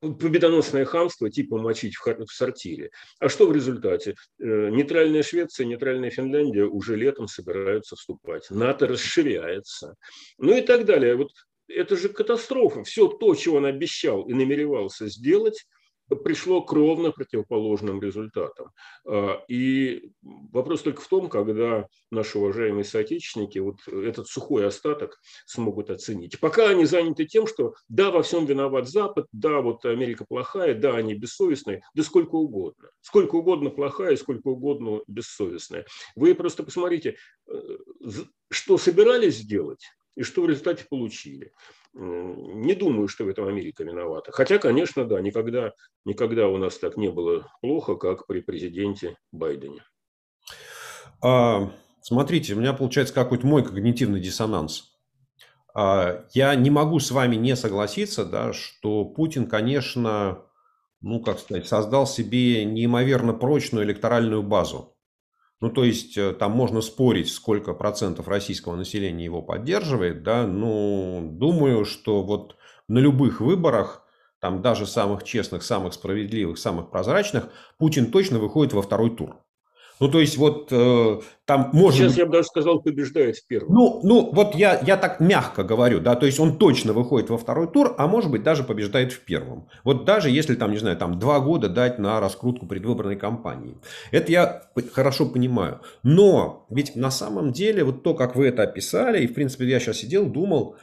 [0.00, 2.90] победоносное хамство типа мочить в сортире.
[3.18, 4.14] А что в результате?
[4.38, 8.50] Э, нейтральная Швеция, нейтральная Финляндия уже летом собираются вступать.
[8.50, 9.94] НАТО расширяется.
[10.38, 11.16] Ну и так далее.
[11.16, 11.30] Вот
[11.68, 12.84] это же катастрофа.
[12.84, 15.66] Все то, чего он обещал и намеревался сделать,
[16.16, 18.70] пришло к ровно противоположным результатам.
[19.06, 25.90] А, и вопрос только в том, когда наши уважаемые соотечественники вот этот сухой остаток смогут
[25.90, 26.40] оценить.
[26.40, 30.96] Пока они заняты тем, что да, во всем виноват Запад, да, вот Америка плохая, да,
[30.96, 32.90] они бессовестные, да сколько угодно.
[33.00, 35.86] Сколько угодно плохая, сколько угодно бессовестная.
[36.16, 37.16] Вы просто посмотрите,
[37.46, 37.60] э,
[38.50, 39.84] что собирались сделать
[40.16, 41.52] и что в результате получили.
[42.00, 44.30] Не думаю, что в этом Америка виновата.
[44.30, 45.72] Хотя, конечно, да, никогда,
[46.04, 49.82] никогда у нас так не было плохо, как при президенте Байдене.
[51.20, 54.92] А, смотрите, у меня получается какой-то мой когнитивный диссонанс.
[55.74, 60.44] А, я не могу с вами не согласиться, да, что Путин, конечно,
[61.00, 64.96] ну, как сказать, создал себе неимоверно прочную электоральную базу.
[65.60, 71.20] Ну, то есть, э, там можно спорить, сколько процентов российского населения его поддерживает, да, но
[71.22, 74.04] думаю, что вот на любых выборах,
[74.40, 79.36] там даже самых честных, самых справедливых, самых прозрачных, Путин точно выходит во второй тур.
[80.00, 83.74] Ну, то есть, вот э, там может Сейчас я бы даже сказал, побеждает в первом.
[83.74, 87.38] Ну, ну вот я, я так мягко говорю, да, то есть он точно выходит во
[87.38, 89.68] второй тур, а может быть даже побеждает в первом.
[89.82, 93.76] Вот даже если там, не знаю, там два года дать на раскрутку предвыборной кампании.
[94.10, 95.80] Это я хорошо понимаю.
[96.02, 99.80] Но ведь на самом деле вот то, как вы это описали, и в принципе я
[99.80, 100.76] сейчас сидел, думал,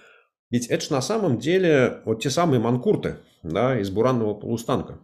[0.50, 5.00] ведь это же на самом деле вот те самые манкурты, да, из буранного полустанка.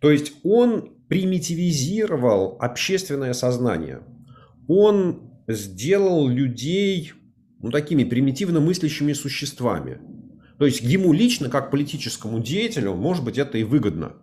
[0.00, 4.00] То есть он примитивизировал общественное сознание.
[4.68, 7.12] Он сделал людей
[7.60, 9.98] ну, такими примитивно мыслящими существами.
[10.58, 14.14] То есть ему лично, как политическому деятелю, может быть, это и выгодно.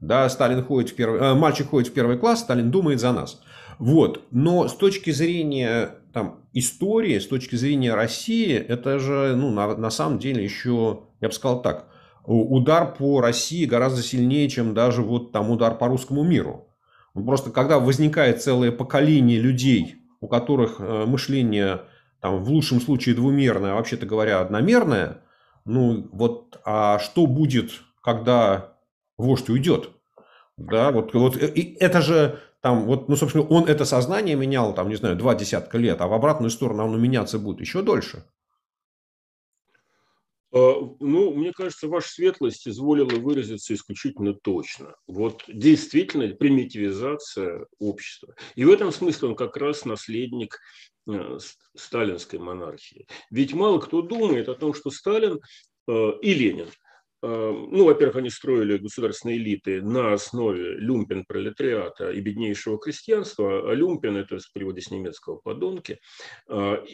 [0.00, 3.40] Да, Сталин ходит в первый, э, мальчик ходит в первый класс, Сталин думает за нас.
[3.78, 4.26] Вот.
[4.30, 9.90] Но с точки зрения там, истории, с точки зрения России, это же ну, на, на
[9.90, 11.87] самом деле еще, я бы сказал так,
[12.34, 16.68] удар по России гораздо сильнее, чем даже вот там удар по русскому миру.
[17.14, 21.82] Просто когда возникает целое поколение людей, у которых э, мышление
[22.20, 25.22] там, в лучшем случае двумерное, а вообще-то говоря одномерное,
[25.64, 27.70] ну вот, а что будет,
[28.02, 28.74] когда
[29.16, 29.90] вождь уйдет?
[30.56, 34.88] Да, вот, вот и это же там, вот, ну, собственно, он это сознание менял, там,
[34.88, 38.24] не знаю, два десятка лет, а в обратную сторону оно меняться будет еще дольше.
[40.52, 44.94] А, ну, мне кажется, ваша светлость изволила выразиться исключительно точно.
[45.06, 48.34] Вот действительно примитивизация общества.
[48.54, 50.58] И в этом смысле он как раз наследник
[51.06, 51.38] э,
[51.76, 53.06] сталинской монархии.
[53.30, 55.40] Ведь мало кто думает о том, что Сталин
[55.86, 56.68] э, и Ленин–
[57.20, 64.16] ну, во-первых, они строили государственные элиты на основе люмпен пролетариата и беднейшего крестьянства, а люмпен–
[64.18, 65.98] это в переводе с немецкого «подонки»,
[66.48, 66.84] э,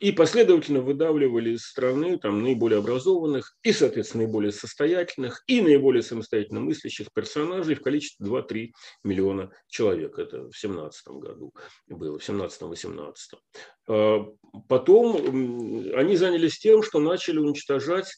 [0.00, 6.60] и последовательно выдавливали из страны там, наиболее образованных и, соответственно, наиболее состоятельных и наиболее самостоятельно
[6.60, 8.72] мыслящих персонажей в количестве 2-3
[9.04, 10.18] миллиона человек.
[10.18, 11.54] Это в 17 году
[11.86, 13.14] было, в 17-18.
[13.88, 14.18] Э,
[14.68, 15.16] потом
[15.94, 18.16] они занялись тем, что начали уничтожать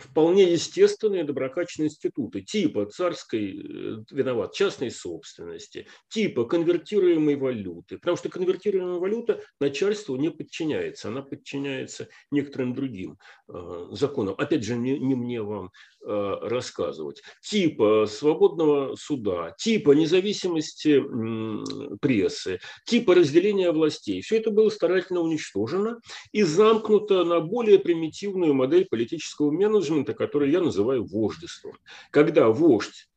[0.00, 7.98] вполне естественные доброкачественные институты типа царской, э, виноват, частной собственности, типа конвертируемой валюты.
[7.98, 14.34] Потому что конвертируемая валюта начальству не подчиняется, она подчиняется некоторым другим э, законам.
[14.38, 15.70] Опять же, не, не мне вам
[16.02, 17.22] рассказывать.
[17.42, 24.22] Типа свободного суда, типа независимости э, прессы, типа разделения властей.
[24.22, 26.00] Все это было старательно уничтожено
[26.32, 31.76] и замкнуто на более примитивную модель политического менеджмента, который я называю вождеством.
[32.10, 33.08] Когда вождь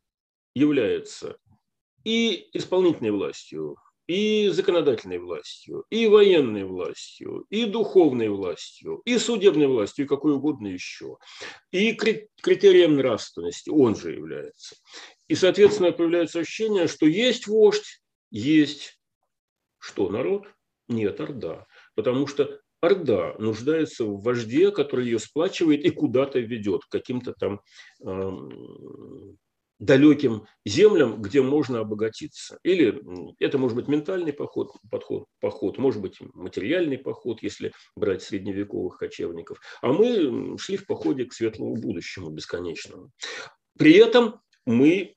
[0.56, 1.38] является
[2.04, 3.78] и исполнительной властью,
[4.08, 10.68] и законодательной властью, и военной властью, и духовной властью, и судебной властью, и какой угодно
[10.68, 11.18] еще,
[11.72, 14.76] и критерием нравственности он же является.
[15.28, 19.00] И, соответственно, появляется ощущение, что есть вождь, есть
[19.80, 20.48] что, народ?
[20.88, 21.66] Нет, орда.
[21.96, 27.62] Потому что Орда нуждается в вожде, который ее сплачивает и куда-то ведет, каким-то там
[28.06, 28.32] э,
[29.84, 32.58] далеким землям, где можно обогатиться.
[32.64, 33.02] Или
[33.40, 39.60] это может быть ментальный поход, подход, поход, может быть материальный поход, если брать средневековых кочевников.
[39.82, 43.10] А мы шли в походе к светлому будущему бесконечному.
[43.78, 45.16] При этом мы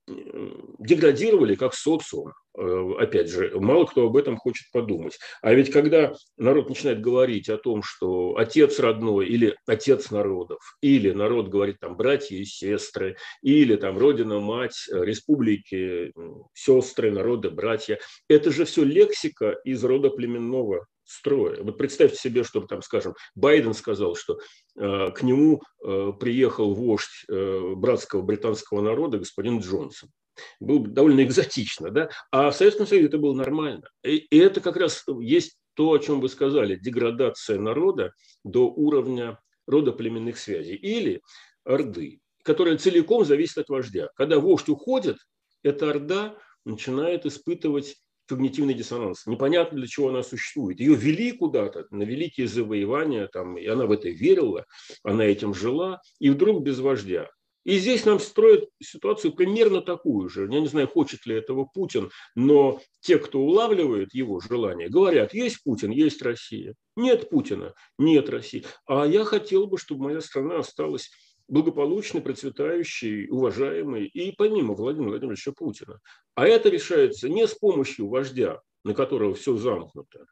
[0.79, 2.33] деградировали как социум.
[2.57, 5.19] Э, опять же, мало кто об этом хочет подумать.
[5.43, 11.11] А ведь когда народ начинает говорить о том, что отец родной или отец народов, или
[11.11, 16.13] народ говорит там братья и сестры, или там родина, мать, э, республики,
[16.55, 17.99] сестры, народы, братья,
[18.29, 21.63] это же все лексика из рода племенного строя.
[21.63, 24.39] Вот представьте себе, чтобы там, скажем, Байден сказал, что
[24.77, 30.11] э, к нему э, приехал вождь э, братского британского народа господин Джонсон.
[30.61, 32.11] Было довольно экзотично, да?
[32.31, 33.89] А в Советском Союзе это было нормально.
[34.05, 38.13] И, и это как раз есть то, о чем вы сказали, деградация народа
[38.45, 41.21] до уровня рода племенных связей или
[41.65, 44.09] орды, которая целиком зависит от вождя.
[44.17, 45.19] Когда вождь уходит,
[45.63, 49.27] эта орда начинает испытывать когнитивный диссонанс.
[49.27, 50.81] Непонятно, для чего она существует.
[50.81, 54.67] Ее вели куда-то на великие завоевания, там, и она в это верила,
[55.03, 57.31] она этим жила, и вдруг без вождя.
[57.67, 60.49] И здесь нам строят ситуацию примерно такую же.
[60.49, 65.65] Я не знаю, хочет ли этого Путин, но те, кто улавливает его желание, говорят, есть
[65.65, 66.77] Путин, есть Россия.
[66.95, 68.65] Нет Путина, нет России.
[68.87, 71.11] А я хотел бы, чтобы моя страна осталась
[71.49, 75.99] благополучный, процветающий, уважаемый и помимо Владимира Владимировича Путина.
[76.37, 80.27] А это решается не с помощью вождя, на которого все замкнуто,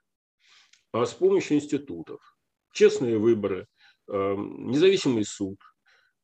[0.92, 2.20] а с помощью институтов.
[2.72, 3.66] Честные выборы,
[4.06, 5.58] эм, независимый суд.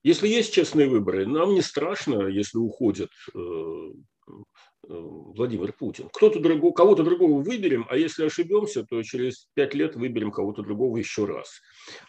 [0.02, 3.90] Если есть честные выборы, нам не страшно, если уходят э,
[4.88, 6.08] Э, Владимир Путин.
[6.12, 10.96] Кто-то другого, кого-то другого выберем, а если ошибемся, то через пять лет выберем кого-то другого
[10.96, 11.60] еще раз.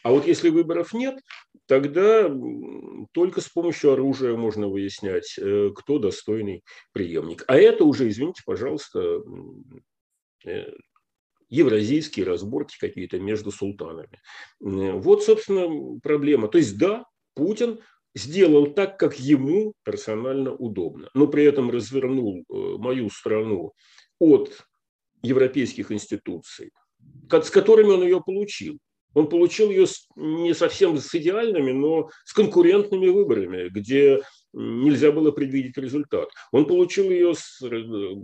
[0.04, 1.20] А вот если выборов нет,
[1.68, 2.34] тогда
[3.12, 6.64] только с помощью оружия можно выяснять, э, кто достойный
[6.94, 7.44] преемник.
[7.48, 9.22] А это уже, извините, пожалуйста,
[11.50, 14.20] евразийские разборки какие-то между султанами.
[14.60, 16.48] Вот, собственно, проблема.
[16.48, 17.79] То есть, да, Путин
[18.15, 23.73] сделал так, как ему персонально удобно, но при этом развернул э, мою страну
[24.19, 24.65] от
[25.23, 26.71] европейских институций,
[27.29, 28.79] с которыми он ее получил.
[29.13, 34.21] Он получил ее не совсем с идеальными, но с конкурентными выборами, где
[34.54, 36.30] нельзя было предвидеть результат.
[36.52, 37.62] Он получил ее с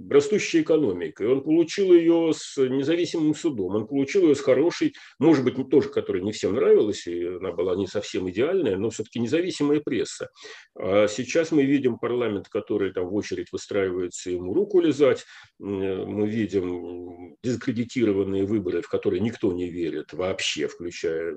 [0.10, 5.56] растущей экономикой, он получил ее с независимым судом, он получил ее с хорошей, может быть,
[5.70, 10.30] тоже, которая не всем нравилась, и она была не совсем идеальная, но все-таки независимая пресса.
[10.76, 15.26] А сейчас мы видим парламент, который там в очередь выстраивается ему руку лизать,
[15.60, 21.36] мы видим дискредитированные выборы, в которые никто не верит вообще, включая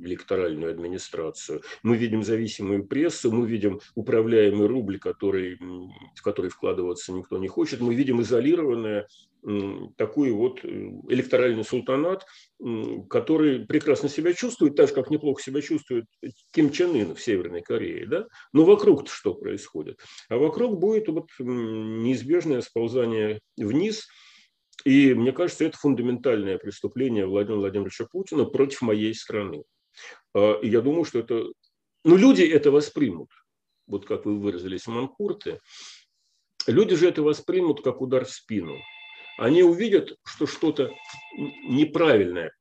[0.00, 1.62] электоральную администрацию.
[1.82, 7.48] Мы видим зависимую прессу, мы видим управление управляемый рубль, который, в который вкладываться никто не
[7.48, 9.06] хочет, мы видим изолированное
[9.96, 10.68] такой вот э,
[11.08, 12.26] электоральный султанат,
[13.10, 16.04] который прекрасно себя чувствует, так же, как неплохо себя чувствует
[16.52, 18.06] Ким Чен Ын в Северной Корее.
[18.06, 18.26] Да?
[18.52, 19.98] Но вокруг что происходит?
[20.28, 24.06] А вокруг будет вот неизбежное сползание вниз,
[24.84, 29.64] и мне кажется, это фундаментальное преступление Владимира Владимировича Путина против моей страны.
[30.34, 31.46] А, и я думаю, что это...
[32.04, 33.30] Ну, люди это воспримут
[33.92, 35.60] вот как вы выразились, манкурты,
[36.66, 38.76] люди же это воспримут как удар в спину.
[39.38, 40.90] Они увидят, что что-то
[41.36, 42.52] неправильное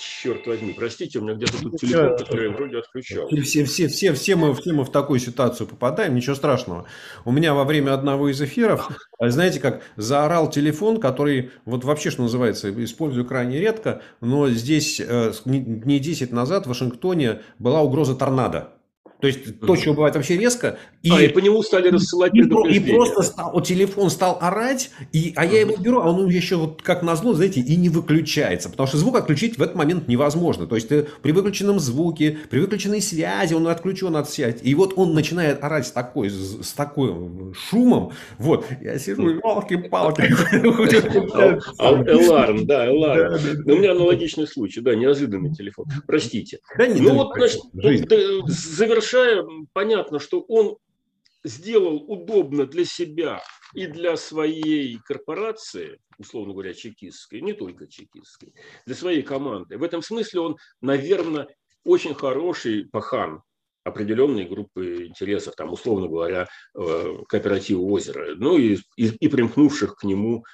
[0.00, 3.28] черт возьми, простите, у меня где-то тут телефон, который я вроде отключал.
[3.42, 6.86] Все, все, все, все, мы, все мы в такую ситуацию попадаем, ничего страшного.
[7.24, 8.88] У меня во время одного из эфиров,
[9.20, 15.32] знаете, как заорал телефон, который, вот вообще, что называется, использую крайне редко, но здесь э,
[15.44, 18.79] дней 10 назад в Вашингтоне была угроза торнадо.
[19.20, 20.78] То есть то, что бывает вообще резко.
[21.02, 24.90] И, а, и по нему стали рассылать и, и просто стал, вот телефон стал орать,
[25.12, 28.68] и, а я его беру, а он еще вот как назло, знаете, и не выключается.
[28.70, 30.66] Потому что звук отключить в этот момент невозможно.
[30.66, 34.58] То есть ты при выключенном звуке, при выключенной связи, он отключен от связи.
[34.62, 37.14] И вот он начинает орать с такой, с такой
[37.54, 38.12] шумом.
[38.38, 40.22] Вот, я сижу, елки-палки.
[42.10, 43.34] Эларм, да, эларм.
[43.66, 45.86] У меня аналогичный случай, да, неожиданный телефон.
[46.06, 46.58] Простите.
[46.78, 47.60] Да ну вот, значит,
[48.46, 50.76] завершая завершая, понятно, что он
[51.44, 53.42] сделал удобно для себя
[53.74, 58.52] и для своей корпорации, условно говоря, чекистской, не только чекистской,
[58.86, 59.78] для своей команды.
[59.78, 61.48] В этом смысле он, наверное,
[61.84, 63.42] очень хороший пахан
[63.84, 70.04] определенной группы интересов, там, условно говоря, э, кооператива озера, ну и, и, и примкнувших к
[70.04, 70.44] нему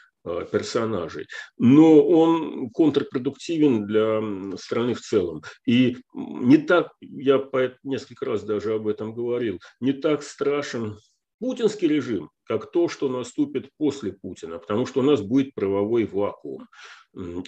[0.51, 1.27] персонажей.
[1.59, 5.43] Но он контрпродуктивен для страны в целом.
[5.67, 7.43] И не так, я
[7.83, 10.99] несколько раз даже об этом говорил, не так страшен
[11.39, 16.67] путинский режим как то, что наступит после Путина, потому что у нас будет правовой вакуум.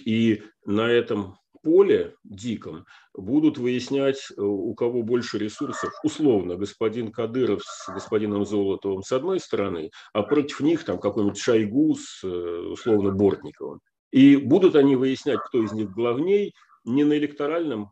[0.05, 7.61] И на этом поле диком будут выяснять, э, у кого больше ресурсов, условно, господин Кадыров
[7.63, 13.11] с господином Золотовым с одной стороны, а против них там какой-нибудь Шойгу с, э, условно,
[13.11, 13.79] Бортниковым.
[14.11, 16.53] И будут они выяснять, кто из них главней,
[16.85, 17.91] не на электоральном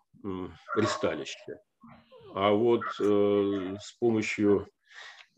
[0.75, 1.59] ристалище,
[2.33, 4.67] а вот э, с помощью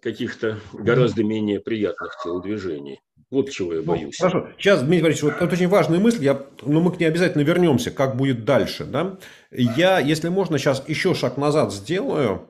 [0.01, 2.99] каких-то гораздо менее приятных телодвижений.
[3.31, 4.19] Вот чего я ну, боюсь.
[4.19, 4.49] Ну, хорошо.
[4.57, 7.91] Сейчас, Дмитрий Борисович, вот это очень важная мысль, я, но мы к ней обязательно вернемся,
[7.91, 8.85] как будет дальше.
[8.85, 9.17] Да?
[9.51, 12.47] Я, если можно, сейчас еще шаг назад сделаю,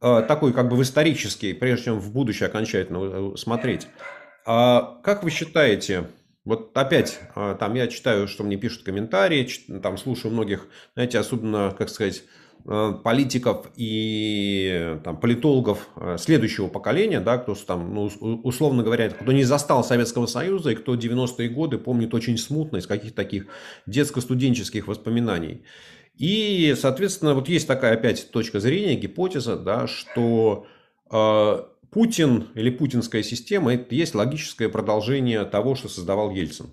[0.00, 3.88] э, такой как бы в исторический, прежде чем в будущее окончательно э, смотреть.
[4.46, 6.06] А как вы считаете,
[6.44, 9.48] вот опять, э, там я читаю, что мне пишут комментарии,
[9.82, 12.22] там слушаю многих, знаете, особенно, как сказать,
[12.64, 18.10] политиков и там, политологов э, следующего поколения, да, кто там, ну,
[18.42, 22.86] условно говоря, кто не застал Советского Союза и кто 90-е годы помнит очень смутно из
[22.86, 23.46] каких-то таких
[23.86, 25.64] детско-студенческих воспоминаний.
[26.16, 30.66] И, соответственно, вот есть такая опять точка зрения, гипотеза, да, что
[31.10, 36.66] э, Путин или путинская система– это есть логическое продолжение того, что создавал Ельцин.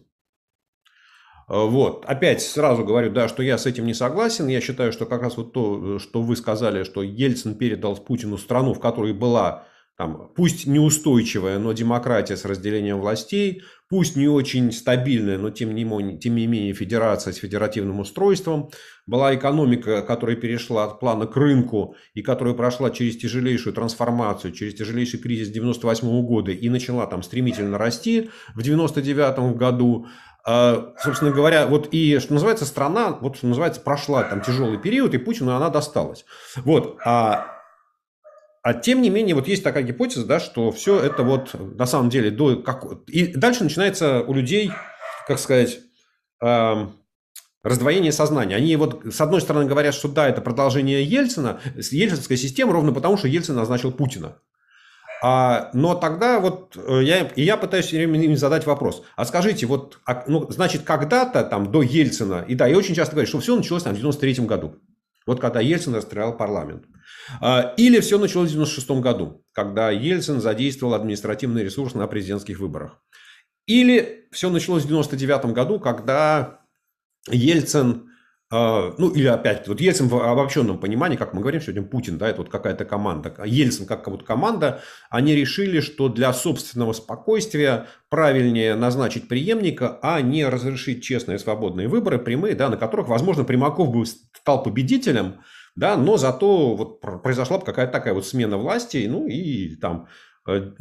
[1.49, 2.05] Э, вот.
[2.05, 4.47] Опять сразу говорю, да, что я с этим не согласен.
[4.47, 8.37] Я считаю, что как раз вот то, э, что вы сказали, что Ельцин передал Путину
[8.37, 9.65] страну, в которой была
[9.97, 15.83] там, пусть неустойчивая, но демократия с разделением властей, пусть не очень стабильная, но тем не,
[15.85, 18.69] менее, тем не менее федерация с федеративным устройством,
[19.07, 24.75] была экономика, которая перешла от плана к рынку и которая прошла через тяжелейшую трансформацию, через
[24.75, 30.09] тяжелейший кризис 98 года и начала там стремительно расти в 99 году, а,
[30.47, 35.17] собственно говоря, вот и, что называется, страна, вот что называется, прошла там тяжелый период, и
[35.17, 36.23] Путину она досталась.
[36.55, 36.97] Вот.
[37.03, 37.47] А,
[38.63, 42.09] а тем не менее, вот есть такая гипотеза, да, что все это вот на самом
[42.09, 42.55] деле до...
[42.61, 44.71] Как, и дальше начинается у людей,
[45.27, 45.79] как сказать,
[46.41, 46.87] э,
[47.61, 48.55] раздвоение сознания.
[48.55, 53.17] Они вот с одной стороны говорят, что да, это продолжение Ельцина, ельцинской системы, ровно потому,
[53.17, 54.37] что Ельцин назначил Путина.
[55.21, 59.03] А, но тогда вот э, я, и я пытаюсь все время им задать вопрос.
[59.15, 63.15] А скажите, вот, а, ну, значит, когда-то там до Ельцина, и да, и очень часто
[63.15, 64.75] говорят, что все началось там, в 93 году.
[65.25, 66.85] Вот когда Ельцин расстрелял парламент.
[67.41, 73.01] А, или все началось в 96 году, когда Ельцин задействовал административный ресурс на президентских выборах.
[73.65, 76.61] Или все началось в 99 году, когда
[77.29, 78.09] Ельцин
[78.49, 82.37] ну, или опять, вот Ельцин в обобщенном понимании, как мы говорим сегодня, Путин, да, это
[82.37, 88.75] вот какая-то команда, а Ельцин как как команда, они решили, что для собственного спокойствия правильнее
[88.75, 94.05] назначить преемника, а не разрешить честные свободные выборы, прямые, да, на которых, возможно, Примаков бы
[94.05, 95.41] стал победителем,
[95.75, 100.07] да, но зато вот произошла бы какая-то такая вот смена власти, ну, и там
[100.47, 100.71] э,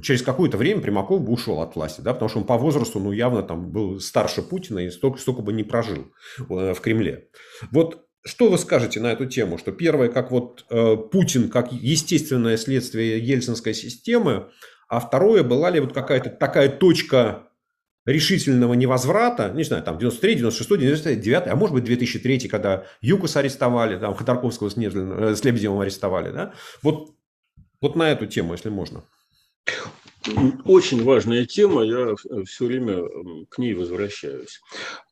[0.00, 3.12] через какое-то время Примаков бы ушел от власти, да, потому что он по возрасту, ну,
[3.12, 7.28] явно там был старше Путина и столько, столько бы не прожил э, в Кремле.
[7.70, 9.58] Вот что вы скажете на эту тему?
[9.58, 14.48] Что первое, как вот э, Путин, как естественное следствие ельцинской системы,
[14.88, 17.48] а второе, была ли вот какая-то такая точка
[18.06, 23.98] решительного невозврата, не знаю, там 93, 96, 99, а может быть 2003, когда Юкус арестовали,
[23.98, 26.52] там Ходорковского с, Нежлин, э, с Лебедевым арестовали, да?
[26.82, 27.14] Вот,
[27.80, 29.04] вот на эту тему, если можно.
[30.64, 33.02] Очень важная тема, я все время
[33.48, 34.60] к ней возвращаюсь.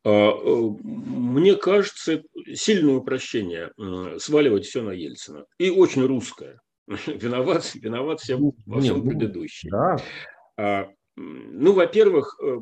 [0.04, 2.22] А, э, мне кажется,
[2.54, 3.72] сильное упрощение
[4.18, 5.46] сваливать все на Ельцина.
[5.58, 6.60] И очень русское.
[7.06, 9.70] Виноват, виноват всем во всем ну, предыдущем.
[9.70, 9.96] Да.
[10.56, 12.58] А, ну, во-первых, э,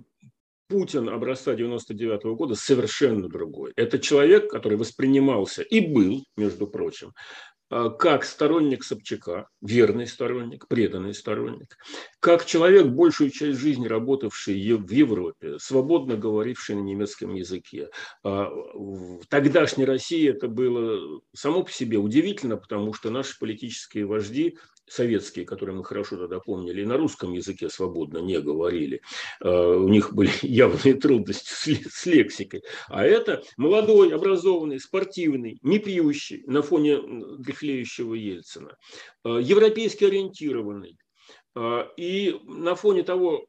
[0.68, 3.72] Путин образца 99 -го года совершенно другой.
[3.76, 7.12] Это человек, который воспринимался и был, между прочим,
[7.70, 11.76] как сторонник Собчака, верный сторонник, преданный сторонник,
[12.20, 17.90] как человек, большую часть жизни работавший в Европе, свободно говоривший на немецком языке.
[18.24, 24.56] А, в тогдашней России это было само по себе удивительно, потому что наши политические вожди
[24.90, 29.02] советские, которые мы хорошо тогда помнили, на русском языке свободно не говорили.
[29.40, 32.62] А, у них были явные трудности с лексикой.
[32.88, 37.00] А это молодой, образованный, спортивный, не пьющий на фоне
[37.38, 38.76] дряхлеющего Ельцина,
[39.24, 40.98] а, европейски ориентированный.
[41.54, 43.46] А, и на фоне того,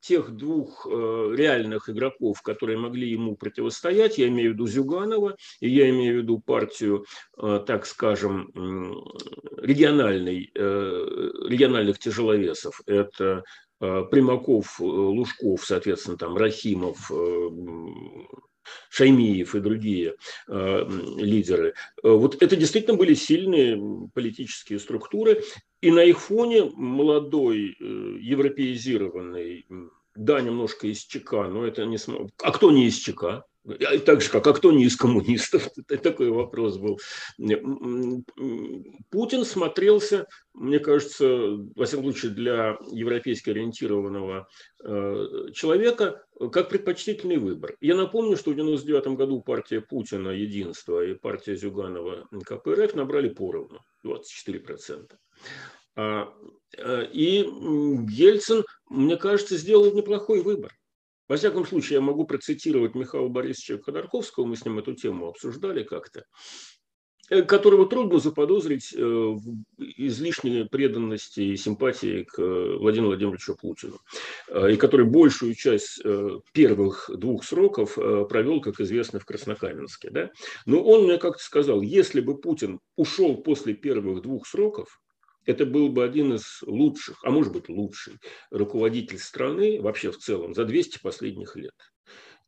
[0.00, 5.68] тех двух э, реальных игроков, которые могли ему противостоять, я имею в виду Зюганова, и
[5.68, 7.04] я имею в виду партию,
[7.36, 8.50] э, так скажем,
[9.56, 12.80] региональной, э, региональных тяжеловесов.
[12.86, 13.42] Это
[13.80, 17.12] Примаков, Лужков, соответственно, там Рахимов,
[18.90, 20.14] Шаймиев и другие
[20.48, 21.74] э, лидеры.
[22.02, 23.80] Вот это действительно были сильные
[24.14, 25.42] политические структуры,
[25.80, 29.66] и на их фоне молодой, европеизированный,
[30.14, 31.98] да, немножко из ЧК, но это не...
[32.42, 33.44] А кто не из ЧК?
[34.06, 35.68] Так же, как а кто не из коммунистов?
[36.02, 36.98] Такой вопрос был.
[39.10, 41.26] Путин смотрелся, мне кажется,
[41.76, 44.48] во всяком случае, для европейски ориентированного
[44.82, 47.74] э, человека, как предпочтительный выбор.
[47.80, 53.80] Я напомню, что в 1999 году партия Путина «Единство» и партия Зюганова КПРФ набрали поровну,
[54.04, 55.10] 24%.
[55.96, 56.32] А,
[56.76, 60.77] э, и Ельцин, мне кажется, сделал неплохой выбор.
[61.28, 65.82] Во всяком случае, я могу процитировать Михаила Борисовича Ходорковского, мы с ним эту тему обсуждали
[65.82, 66.24] как-то,
[67.28, 69.42] э, которого трудно заподозрить э, в
[69.76, 73.98] излишней преданности и симпатии к э, Владимиру Владимировичу Путину,
[74.70, 76.02] и который большую часть
[76.54, 80.10] первых двух сроков провел, как известно, в Краснокаменске.
[80.10, 80.30] Да?
[80.64, 84.98] Но он мне как-то сказал, если бы Путин ушел после первых двух сроков,
[85.48, 88.18] это был бы один из лучших, а может быть лучший
[88.50, 91.72] руководитель страны вообще в целом за 200 последних лет.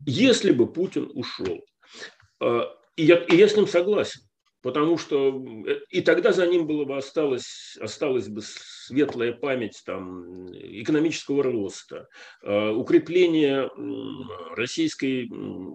[0.04, 1.64] Если бы Путин ушел,
[2.40, 4.20] а, и я, и я с ним согласен,
[4.62, 10.46] потому что э, и тогда за ним было бы осталось, осталась бы светлая память там,
[10.52, 12.08] экономического роста,
[12.42, 13.70] э, укрепления
[14.54, 15.28] российской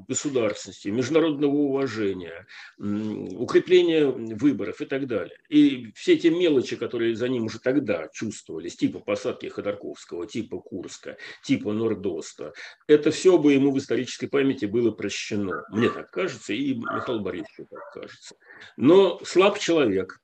[0.07, 2.45] государственности, международного уважения,
[2.77, 5.37] укрепления выборов и так далее.
[5.49, 11.17] И все эти мелочи, которые за ним уже тогда чувствовались, типа посадки Ходорковского, типа Курска,
[11.43, 12.53] типа Нордоста,
[12.87, 15.63] это все бы ему в исторической памяти было прощено.
[15.71, 18.35] Мне так кажется, и Михаилу Борисовичу так кажется.
[18.77, 20.19] Но слаб человек,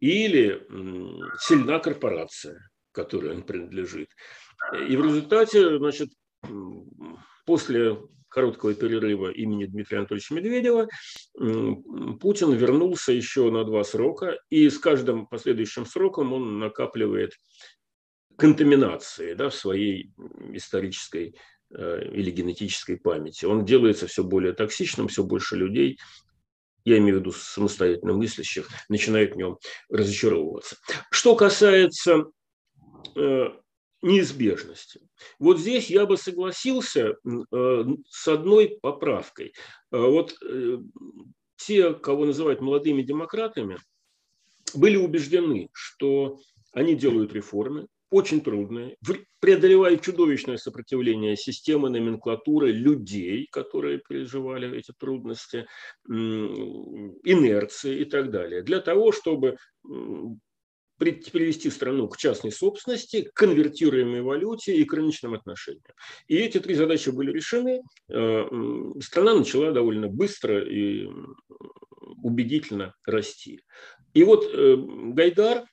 [0.00, 0.66] или
[1.40, 4.08] сильна корпорация, которой он принадлежит.
[4.88, 6.10] И в результате, значит,
[7.44, 7.96] после
[8.28, 10.88] короткого перерыва имени Дмитрия Анатольевича Медведева
[12.20, 17.32] Путин вернулся еще на два срока, и с каждым последующим сроком он накапливает
[18.36, 20.12] контаминации да, в своей
[20.52, 21.34] исторической
[21.70, 23.46] э, или генетической памяти.
[23.46, 25.98] Он делается все более токсичным, все больше людей
[26.86, 29.58] я имею в виду самостоятельно мыслящих, начинают в нем
[29.90, 30.76] разочаровываться.
[31.10, 32.26] Что касается
[33.16, 33.48] э,
[34.02, 35.00] неизбежности.
[35.40, 39.52] Вот здесь я бы согласился э, с одной поправкой.
[39.90, 40.78] Э, вот э,
[41.56, 43.78] те, кого называют молодыми демократами,
[44.72, 46.38] были убеждены, что
[46.72, 48.96] они делают реформы, очень трудные,
[49.40, 55.66] преодолевая чудовищное сопротивление системы, номенклатуры, людей, которые переживали эти трудности,
[56.08, 59.56] инерции и так далее, для того, чтобы
[60.98, 65.82] привести страну к частной собственности, к конвертируемой валюте и к рыночным отношениям.
[66.26, 67.82] И эти три задачи были решены.
[68.08, 68.44] Э,
[69.02, 71.06] страна начала довольно быстро и
[72.22, 73.60] убедительно расти.
[74.14, 74.76] И вот э,
[75.12, 75.66] Гайдар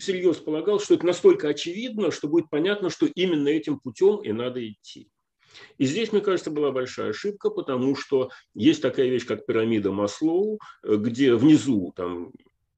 [0.00, 4.66] всерьез полагал, что это настолько очевидно, что будет понятно, что именно этим путем и надо
[4.66, 5.08] идти.
[5.78, 10.60] И здесь, мне кажется, была большая ошибка, потому что есть такая вещь, как пирамида Маслоу,
[10.82, 12.32] где внизу там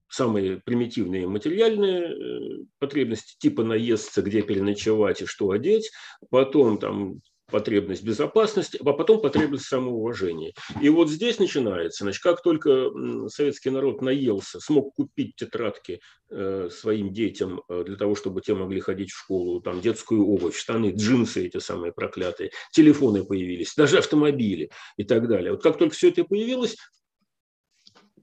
[0.09, 5.91] самые примитивные материальные э, потребности, типа наесться, где переночевать и что одеть,
[6.29, 7.21] потом там
[7.53, 10.53] потребность безопасности, а потом потребность самоуважения.
[10.81, 12.91] И вот здесь начинается, значит, как только
[13.29, 16.01] советский народ наелся, смог купить тетрадки
[16.31, 20.57] э, своим детям э, для того, чтобы те могли ходить в школу, там детскую обувь,
[20.57, 25.53] штаны, джинсы эти самые проклятые, телефоны появились, даже автомобили и так далее.
[25.53, 26.77] Вот как только все это появилось,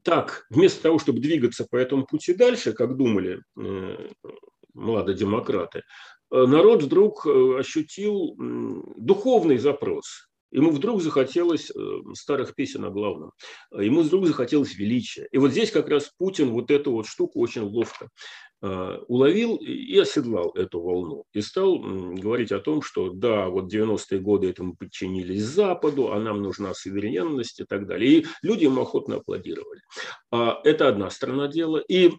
[0.03, 4.09] так, вместо того, чтобы двигаться по этому пути дальше, как думали э,
[4.73, 8.35] младодемократы, Э, народ вдруг э, ощутил
[8.97, 10.27] духовный запрос.
[10.51, 13.31] Ему вдруг захотелось э, старых песен о главном.
[13.71, 15.27] Ему вдруг захотелось величия.
[15.31, 18.09] И вот здесь как раз Путин вот эту вот штуку очень ловко
[18.61, 21.23] уловил и оседлал эту волну.
[21.33, 26.41] И стал говорить о том, что да, вот 90-е годы этому подчинились Западу, а нам
[26.41, 28.11] нужна суверенность и так далее.
[28.11, 29.81] И люди ему охотно аплодировали.
[30.31, 31.77] А это одна сторона дела.
[31.77, 32.11] И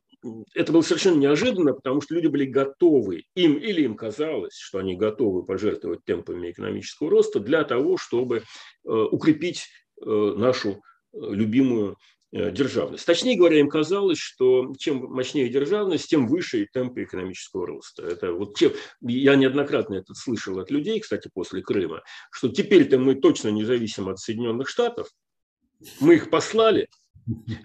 [0.54, 4.96] это было совершенно неожиданно, потому что люди были готовы, им или им казалось, что они
[4.96, 8.42] готовы пожертвовать темпами экономического роста для того, чтобы э,
[8.84, 9.68] укрепить
[10.00, 10.74] э, нашу э,
[11.12, 11.96] любимую
[12.32, 13.04] державность.
[13.06, 18.04] Точнее говоря, им казалось, что чем мощнее державность, тем выше темпы экономического роста.
[18.04, 23.16] Это вот чем, я неоднократно это слышал от людей, кстати, после Крыма, что теперь-то мы
[23.16, 25.08] точно не зависим от Соединенных Штатов,
[25.98, 26.88] мы их послали,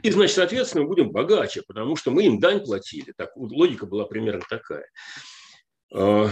[0.03, 3.13] и, значит, соответственно, мы будем богаче, потому что мы им дань платили.
[3.15, 4.89] Так, логика была примерно такая.
[5.93, 6.29] А,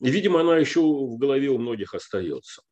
[0.00, 2.62] видимо, она еще в голове у многих остается.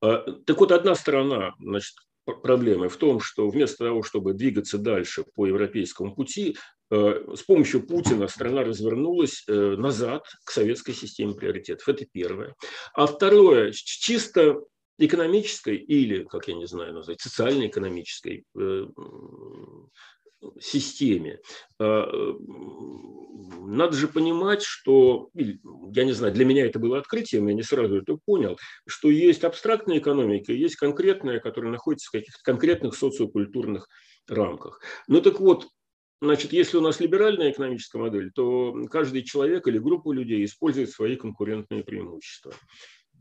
[0.00, 5.46] Так вот, одна сторона значит, проблемы в том, что вместо того, чтобы двигаться дальше по
[5.46, 6.56] европейскому пути,
[6.90, 11.88] э, с помощью Путина страна развернулась э, назад к советской системе приоритетов.
[11.88, 12.54] Это первое.
[12.94, 14.60] А второе, чисто
[15.00, 18.86] экономической или, как я не знаю назвать, социально-экономической э,
[20.58, 21.40] системе.
[21.78, 22.38] Надо
[23.92, 28.18] же понимать, что, я не знаю, для меня это было открытием, я не сразу это
[28.24, 33.88] понял, что есть абстрактная экономика, есть конкретная, которая находится в каких-то конкретных социокультурных
[34.28, 34.80] рамках.
[35.08, 35.66] Ну так вот,
[36.22, 41.16] Значит, если у нас либеральная экономическая модель, то каждый человек или группа людей использует свои
[41.16, 42.52] конкурентные преимущества.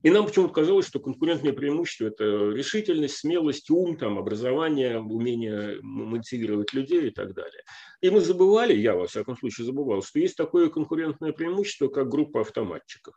[0.01, 6.73] И нам почему-то казалось, что конкурентное преимущество– это решительность, смелость, ум, там, образование, умение мотивировать
[6.73, 7.63] людей и так далее.
[8.01, 12.41] И мы забывали, я во всяком случае забывал, что есть такое конкурентное преимущество, как группа
[12.41, 13.13] автоматчиков.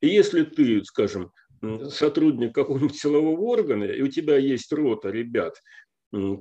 [0.00, 1.32] И если ты, скажем,
[1.88, 5.56] сотрудник какого-нибудь силового органа, и у тебя есть рота ребят,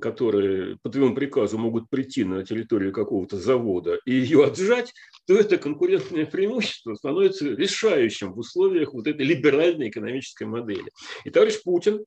[0.01, 4.93] которые по твоему приказу могут прийти на территорию какого-то завода и ее отжать,
[5.25, 10.89] то это конкурентное преимущество становится решающим в условиях вот этой либеральной экономической модели.
[11.23, 12.03] И товарищ Путин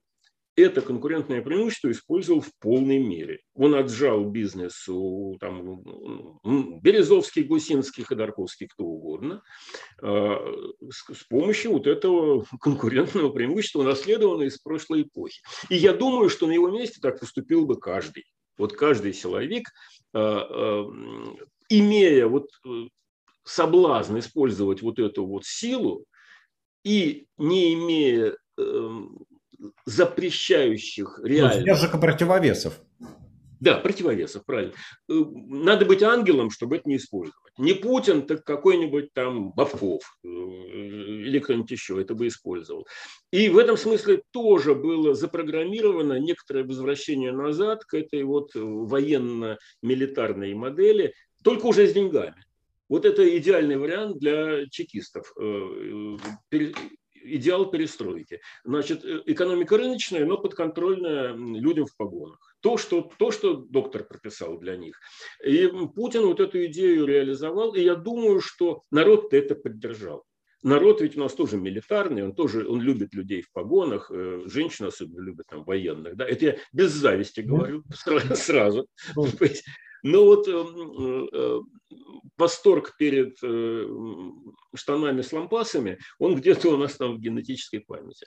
[0.57, 3.41] это конкурентное преимущество использовал в полной мере.
[3.55, 5.83] Он отжал бизнес у там,
[6.81, 9.43] Березовских, Гусинских, Ходорковских, кто угодно,
[10.01, 10.39] а,
[10.91, 15.43] с помощью вот этого конкурентного преимущества, унаследованного из прошлой эпохи.
[15.69, 18.25] И я думаю, что на его месте так поступил бы каждый.
[18.57, 19.69] Вот каждый силовик,
[20.15, 20.87] а, а,
[21.69, 22.87] имея вот э,
[23.47, 26.05] соблазн использовать вот эту вот силу
[26.85, 29.19] и не имея эм,
[29.85, 31.61] запрещающих ну, реально.
[31.61, 32.81] Сдержка противовесов.
[33.59, 34.75] Да, противовесов, правильно.
[35.09, 37.53] Э, надо быть ангелом, чтобы это не использовать.
[37.57, 42.87] Не Путин, так какой-нибудь там Бабков э, или кто-нибудь еще это бы использовал.
[43.31, 51.15] И в этом смысле тоже было запрограммировано некоторое возвращение назад к этой вот военно-милитарной модели,
[51.43, 52.45] только уже с деньгами.
[52.89, 56.17] Вот это идеальный вариант для чекистов э,
[57.27, 58.41] идеал перестройки.
[58.65, 62.57] Значит, э, экономика рыночная, но подконтрольная людям в погонах.
[62.61, 64.99] То что, то, что доктор прописал для них.
[65.45, 70.25] И Путин вот эту идею реализовал, и я думаю, что народ это поддержал.
[70.63, 74.87] Народ ведь у нас тоже милитарный, он тоже он любит людей в погонах, э, женщины
[74.87, 76.17] особенно любят там военных.
[76.17, 76.27] Да?
[76.27, 77.85] Это я без зависти говорю
[78.35, 78.89] сразу.
[80.07, 81.61] Но вот эм, э,
[82.37, 83.89] восторг перед э,
[84.73, 88.25] штанами с лампасами, он где-то у нас там в генетической памяти.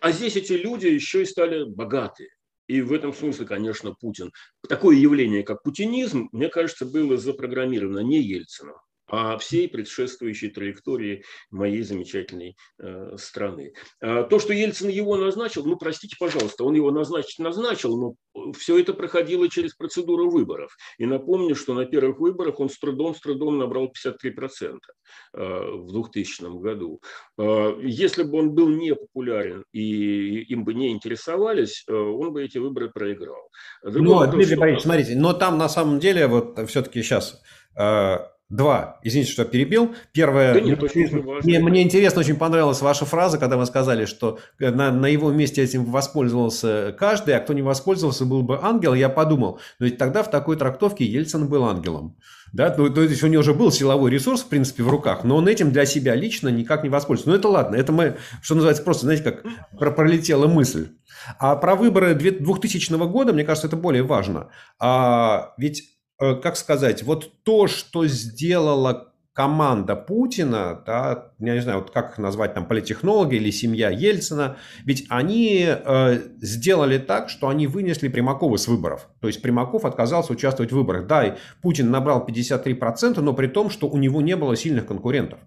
[0.00, 2.30] А здесь эти люди еще и стали богатые.
[2.68, 4.32] И в этом смысле, конечно, Путин.
[4.66, 8.76] Такое явление, как путинизм, мне кажется, было запрограммировано не Ельцином,
[9.06, 13.72] а всей предшествующей траектории моей замечательной э, страны.
[14.00, 18.78] А то, что Ельцин его назначил, ну, простите, пожалуйста, он его назначить назначил, но все
[18.78, 20.76] это проходило через процедуру выборов.
[20.98, 24.78] И напомню, что на первых выборах он с трудом, с трудом набрал 53%
[25.34, 27.00] э, в 2000 году.
[27.38, 32.44] Э, если бы он был не популярен и им бы не интересовались, э, он бы
[32.44, 33.50] эти выборы проиграл.
[33.82, 37.40] Другой но, вопрос, Дмитрий Борисович, смотрите, но там на самом деле вот все-таки сейчас
[37.78, 38.18] э,
[38.50, 39.00] Два.
[39.02, 39.94] Извините, что перебил.
[40.12, 40.52] Первое.
[40.52, 40.80] Да нет,
[41.44, 45.62] мне, мне интересно, очень понравилась ваша фраза, когда вы сказали, что на, на его месте
[45.62, 48.92] этим воспользовался каждый, а кто не воспользовался, был бы ангел.
[48.92, 52.18] Я подумал, но ведь тогда в такой трактовке Ельцин был ангелом.
[52.52, 55.36] Да, ну, то есть у него уже был силовой ресурс, в принципе, в руках, но
[55.36, 57.30] он этим для себя лично никак не воспользовался.
[57.30, 60.90] Ну, это ладно, это мы, что называется, просто, знаете, как пролетела мысль.
[61.38, 64.50] А про выборы 2000 года, мне кажется, это более важно.
[64.78, 71.80] А, ведь Э, как сказать, вот то, что сделала команда Путина, да, я не знаю,
[71.80, 77.48] вот как их назвать, там, политехнологи или семья Ельцина, ведь они э, сделали так, что
[77.48, 79.08] они вынесли Примакова с выборов.
[79.20, 81.08] То есть Примаков отказался участвовать в выборах.
[81.08, 85.40] Да, и Путин набрал 53%, но при том, что у него не было сильных конкурентов.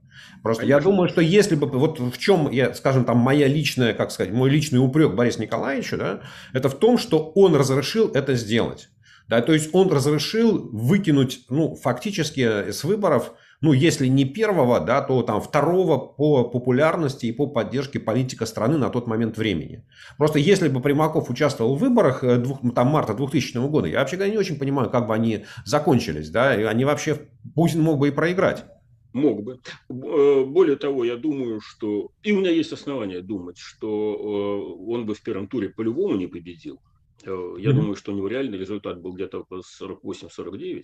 [0.44, 0.78] Просто Конечно.
[0.80, 4.34] я думаю, что если бы, вот в чем, я, скажем, там, моя личная, как сказать,
[4.34, 6.20] мой личный упрек Борису Николаевичу, да,
[6.52, 8.90] это в том, что он разрешил это сделать.
[9.28, 15.02] Да, то есть он разрешил выкинуть, ну, фактически с выборов, ну, если не первого, да,
[15.02, 19.84] то там второго по популярности и по поддержке политика страны на тот момент времени.
[20.18, 24.16] Просто если бы Примаков участвовал в выборах э, двух, там, марта 2000 года, я вообще
[24.16, 28.08] говоря, не очень понимаю, как бы они закончились, да, и они вообще, Путин мог бы
[28.08, 28.64] и проиграть.
[29.12, 29.60] Мог бы.
[29.90, 32.12] Э, более того, я думаю, что...
[32.22, 36.28] И у меня есть основания думать, что э, он бы в первом туре по-любому не
[36.28, 36.80] победил.
[37.24, 37.74] Э, я mm-hmm.
[37.74, 40.84] думаю, что у него реальный результат был где-то 48-49,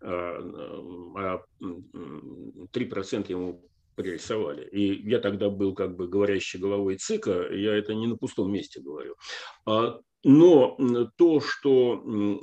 [0.00, 3.68] а 3% ему
[3.98, 4.66] пририсовали.
[4.68, 8.80] И я тогда был как бы говорящей головой ЦИКа, я это не на пустом месте
[8.80, 9.16] говорю.
[9.66, 10.76] А, но
[11.16, 12.02] то, что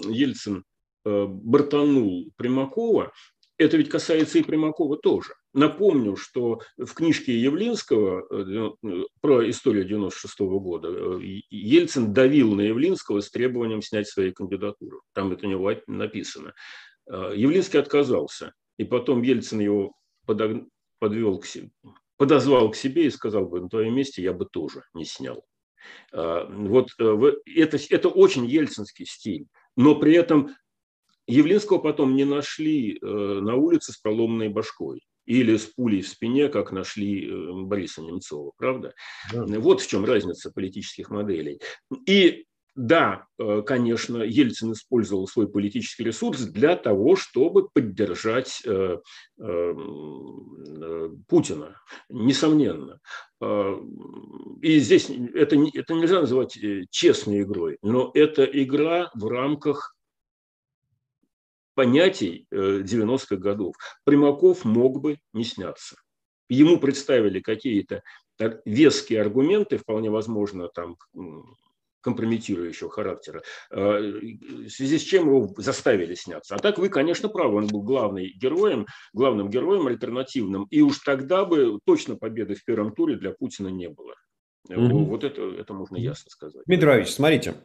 [0.09, 0.63] Ельцин
[1.05, 3.11] э, бортанул Примакова,
[3.57, 5.33] это ведь касается и Примакова тоже.
[5.55, 10.89] Напомню, что в книжке Явлинского э, э, про историю 96 -го года
[11.49, 15.01] Ельцин давил на Явлинского с требованием снять свою кандидатуру.
[15.13, 16.53] Там это у него написано.
[17.07, 18.51] Явлинский отказался.
[18.77, 19.93] И потом Ельцин его
[20.25, 20.67] подог
[20.99, 21.69] подвел к себе,
[22.17, 25.45] подозвал к себе и сказал бы, на твоем месте я бы тоже не снял.
[26.11, 29.47] Вот э, это, это очень ельцинский стиль,
[29.77, 30.53] но при этом
[31.27, 36.49] Явлинского потом не нашли э, на улице с проломной башкой или с пулей в спине,
[36.49, 38.93] как нашли э, Бориса Немцова, правда?
[39.33, 39.45] Да.
[39.59, 41.59] Вот в чем разница политических моделей.
[42.05, 42.45] И
[42.75, 48.97] да, э, конечно, Ельцин использовал свой политический ресурс для того, чтобы поддержать э,
[49.39, 49.73] э,
[51.27, 52.99] Путина, несомненно.
[54.61, 56.57] И здесь это, это нельзя называть
[56.89, 59.94] честной игрой, но это игра в рамках
[61.75, 63.75] понятий 90-х годов.
[64.03, 65.95] Примаков мог бы не сняться.
[66.49, 68.03] Ему представили какие-то
[68.65, 70.97] веские аргументы, вполне возможно, там
[72.05, 76.53] компрометирующего характера, э, в связи с чем его заставили сняться.
[76.53, 81.45] А так вы, конечно, правы, он был главным героем, главным героем альтернативным, и уж тогда
[81.45, 84.13] бы точно победы в первом туре для Путина не было.
[84.69, 85.05] Угу.
[85.05, 86.61] Вот это, это можно ясно сказать.
[86.67, 87.55] Дмитрий Иванович, смотрите,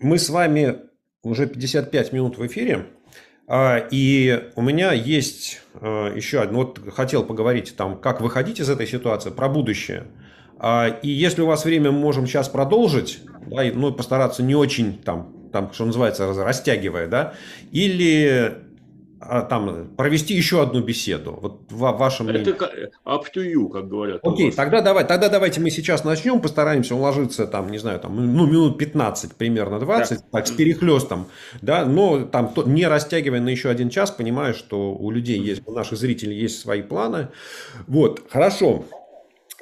[0.00, 0.88] мы с вами
[1.24, 2.92] уже 55 минут в эфире,
[3.90, 8.86] и у меня есть э, еще одно, вот хотел поговорить там, как выходить из этой
[8.86, 10.04] ситуации, про будущее.
[10.58, 14.98] А, и если у вас время, мы можем сейчас продолжить, да, ну, постараться не очень
[14.98, 17.34] там, там, что называется, растягивая, да,
[17.70, 18.62] или а,
[19.48, 21.38] там провести еще одну беседу.
[21.40, 22.50] Вот в вашем Это
[23.04, 24.20] up to you, как говорят.
[24.22, 28.46] Окей, тогда давай, тогда давайте мы сейчас начнем, постараемся уложиться там, не знаю, там, ну,
[28.46, 30.24] минут 15, примерно 20, да.
[30.32, 31.26] так, с перехлестом,
[31.62, 35.72] да, но там не растягивая на еще один час, понимаю, что у людей есть, у
[35.72, 37.28] наших зрителей есть свои планы.
[37.86, 38.84] Вот, хорошо.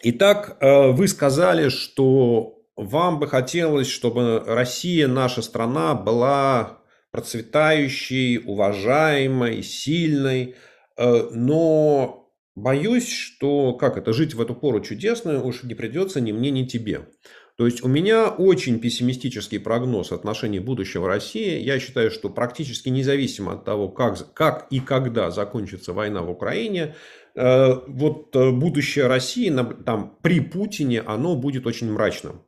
[0.03, 6.82] Итак, э, вы сказали, что вам бы хотелось, чтобы Россия, наша страна, была
[7.13, 10.57] процветающей, уважаемой, сильной,
[10.97, 16.33] э, но боюсь, что как это жить в эту пору чудесную уж не придется ни
[16.33, 17.09] мне, ни тебе.
[17.57, 21.61] То есть у меня очень пессимистический прогноз в отношении будущего России.
[21.61, 26.95] Я считаю, что практически независимо от того, как, как и когда закончится война в Украине,
[27.35, 29.51] Э, вот э, будущее России
[29.85, 32.43] там, при Путине, оно будет очень мрачным.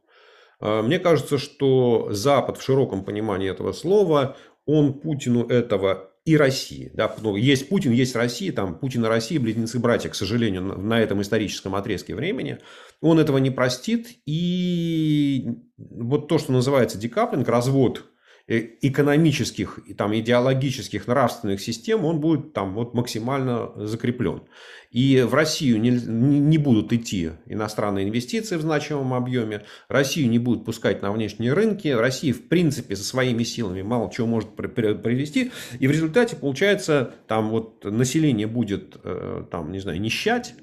[0.61, 4.37] Мне кажется, что Запад в широком понимании этого слова,
[4.67, 6.91] он Путину этого и России.
[6.95, 11.21] Да, ну, есть Путин, есть Россия, там Путин и Россия, близнецы-братья, к сожалению, на этом
[11.21, 12.59] историческом отрезке времени.
[13.01, 14.09] Он этого не простит.
[14.25, 15.47] И
[15.77, 18.05] вот то, что называется декаплинг, развод
[18.47, 24.43] Э, экономических, там, идеологических, нравственных систем, он будет там вот максимально закреплен.
[24.91, 30.67] И в Россию не, не будут идти иностранные инвестиции в значимом объеме, Россию не будут
[30.67, 35.87] пускать на внешние рынки, Россия в принципе со своими силами мало чего может привести, и
[35.87, 40.55] в результате получается там вот население будет э, там, не знаю, нищать,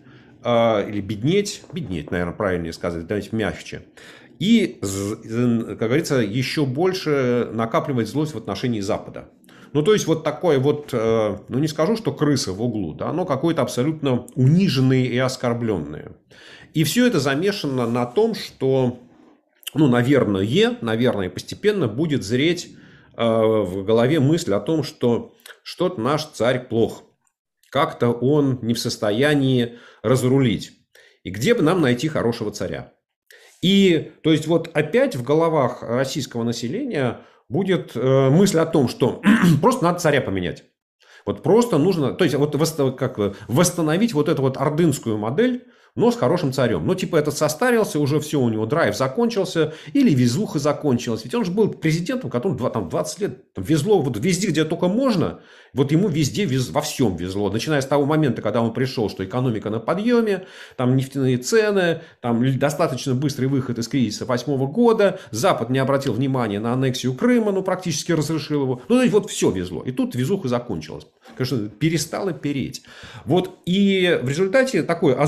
[0.44, 3.84] а, или беднеть, беднеть, наверное, правильнее сказать, давайте мягче
[4.42, 9.30] и, как говорится, еще больше накапливать злость в отношении Запада.
[9.74, 13.14] Ну, то есть, вот такое вот, э, ну, не скажу, что крысы в углу, да,
[13.14, 16.14] но какое-то абсолютно униженные и оскорбленные.
[16.74, 18.98] И все это замешано на том, что,
[19.76, 22.76] ну, наверное, наверное, постепенно будет зреть
[23.16, 27.04] э, в голове мысль о том, что что-то наш царь плох.
[27.70, 30.72] Как-то он не в состоянии разрулить.
[31.24, 32.92] И где бы нам найти хорошего царя?
[33.62, 39.22] И, то есть, вот опять в головах российского населения будет э, мысль о том, что
[39.62, 40.64] просто надо царя поменять.
[41.26, 42.56] Вот просто нужно, то есть, вот
[42.98, 46.86] как, восстановить вот эту вот ордынскую модель, но с хорошим царем.
[46.86, 51.24] Ну, типа, этот состарился, уже все, у него драйв закончился, или везуха закончилась.
[51.26, 54.88] Ведь он же был президентом, которому там, 20 лет там, везло вот везде, где только
[54.88, 55.42] можно.
[55.74, 57.50] Вот ему везде, вез, во всем везло.
[57.50, 62.60] Начиная с того момента, когда он пришел, что экономика на подъеме, там нефтяные цены, там
[62.60, 67.64] достаточно быстрый выход из кризиса восьмого года, Запад не обратил внимания на аннексию Крыма, ну,
[67.64, 68.82] практически разрешил его.
[68.90, 69.82] Ну, вот все везло.
[69.84, 71.06] И тут везуха закончилась.
[71.38, 72.84] Конечно, перестала переть.
[73.26, 75.22] Вот и в результате такое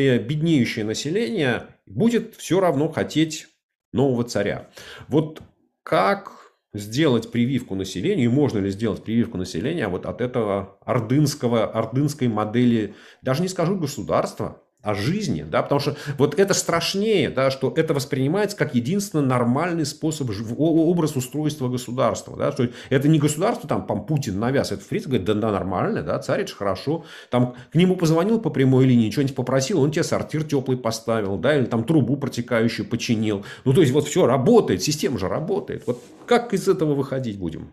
[0.00, 3.48] озлобленное, беднеющее население будет все равно хотеть
[3.92, 4.68] нового царя.
[5.08, 5.42] Вот
[5.82, 12.28] как сделать прививку населению, и можно ли сделать прививку населения вот от этого ордынского, ордынской
[12.28, 17.72] модели, даже не скажу государства, о жизни, да, потому что вот это страшнее, да, что
[17.76, 23.86] это воспринимается как единственно нормальный способ, образ устройства государства, да, что это не государство, там,
[23.86, 28.40] там Путин навязывает, Фриц говорит, да, да, нормально, да, царич хорошо, там, к нему позвонил
[28.40, 32.88] по прямой линии, что-нибудь попросил, он тебе сортир теплый поставил, да, или там трубу протекающую
[32.88, 37.38] починил, ну, то есть, вот все работает, система же работает, вот как из этого выходить
[37.38, 37.70] будем?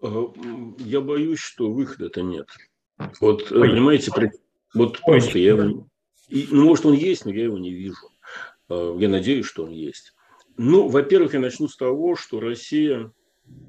[0.00, 2.46] Я боюсь, что выхода-то нет.
[3.20, 3.68] Вот, Ой.
[3.68, 4.10] понимаете,
[4.74, 5.86] вот просто я его...
[6.28, 8.10] И, ну, может, он есть, но я его не вижу.
[8.68, 10.14] А, я надеюсь, что он есть.
[10.56, 13.12] Ну, во-первых, я начну с того, что Россия,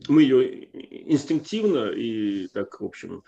[0.07, 0.65] мы ее
[1.11, 3.23] инстинктивно и так, в общем,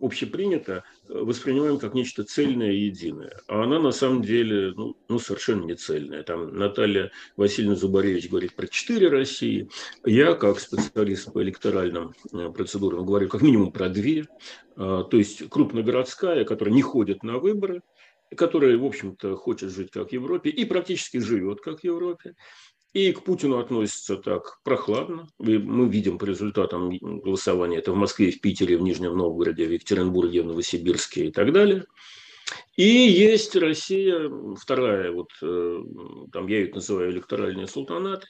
[0.00, 3.40] общепринято воспринимаем как нечто цельное и единое.
[3.48, 6.22] А она на самом деле ну, ну, совершенно не цельная.
[6.22, 9.68] Там Наталья Васильевна Зубаревич говорит про четыре России.
[10.04, 14.26] Я, как специалист по электоральным э, процедурам, говорю как минимум про две.
[14.76, 17.82] А, то есть крупногородская, которая не ходит на выборы,
[18.36, 22.34] которая, в общем-то, хочет жить как в Европе и практически живет как в Европе.
[22.94, 25.26] И к Путину относится так прохладно.
[25.38, 30.42] Мы видим по результатам голосования это в Москве, в Питере, в Нижнем Новгороде, в Екатеринбурге,
[30.42, 31.84] в Новосибирске и так далее.
[32.76, 35.78] И есть Россия, вторая, вот э,
[36.32, 38.28] там я ее называю электоральные султанаты,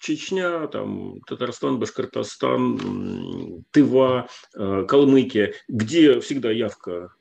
[0.00, 7.12] Чечня, там, Татарстан, Башкортостан, Тыва, э, Калмыкия, где всегда явка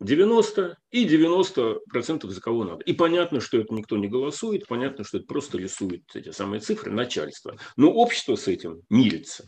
[0.00, 2.82] 90 и 90 процентов за кого надо.
[2.84, 6.90] И понятно, что это никто не голосует, понятно, что это просто рисует эти самые цифры
[6.90, 7.56] начальство.
[7.76, 9.44] Но общество с этим мирится.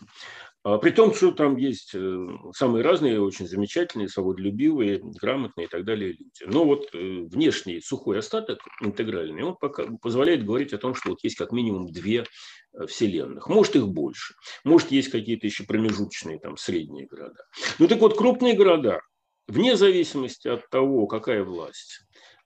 [0.64, 2.26] А, при том, что там есть э,
[2.56, 6.44] самые разные, очень замечательные, свободолюбивые, грамотные и так далее люди.
[6.46, 11.18] Но вот э, внешний сухой остаток, интегральный, он пока позволяет говорить о том, что вот
[11.22, 12.24] есть как минимум две
[12.72, 13.46] э, вселенных.
[13.48, 14.34] Может, их больше.
[14.64, 17.44] Может, есть какие-то еще промежуточные, там, средние города.
[17.78, 19.00] Ну, так вот, крупные города,
[19.48, 22.04] вне зависимости от того, какая власть,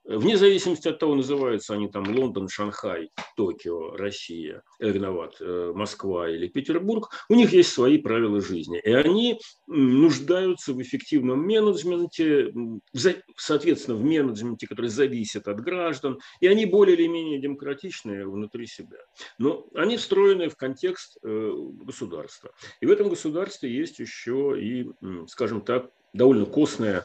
[0.09, 6.31] Вне зависимости от того, называются они там Лондон, Шанхай, Токио, Россия, э, виноват, э, Москва
[6.31, 8.81] или Петербург, у них есть свои правила жизни.
[8.83, 12.55] И они нуждаются в эффективном менеджменте,
[13.37, 19.01] соответственно, в менеджменте, который зависит от граждан, и они более или менее демократичные внутри себя.
[19.37, 22.53] Но они встроены в контекст э, государства.
[22.81, 24.91] И в этом государстве есть еще и,
[25.27, 27.05] скажем так, довольно костная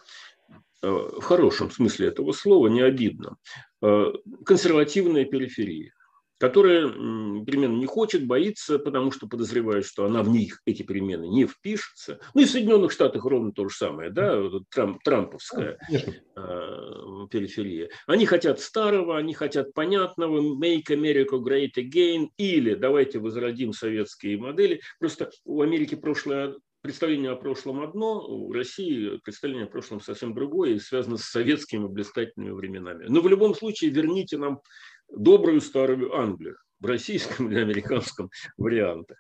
[0.84, 3.38] Э, в хорошем смысле этого слова, не обидно,
[3.82, 4.14] э,
[4.46, 5.94] консервативная периферия,
[6.40, 11.46] которая перемен не хочет, боится, потому что подозревает, что она в них, эти перемены, не
[11.48, 12.20] впишется.
[12.34, 14.38] Ну и в Соединенных Штатах ровно то же самое, да,
[14.72, 16.14] Трамп, трамповская Конечно.
[16.36, 17.90] Э, периферия.
[18.06, 24.82] Они хотят старого, они хотят понятного, make America great again, или давайте возродим советские модели.
[25.00, 30.72] Просто у Америки прошлое представление о прошлом одно, у России представление о прошлом совсем другое
[30.72, 33.06] и связано с советскими блистательными временами.
[33.08, 34.62] Но в любом случае верните нам
[35.10, 39.18] добрую старую Англию в российском или американском вариантах.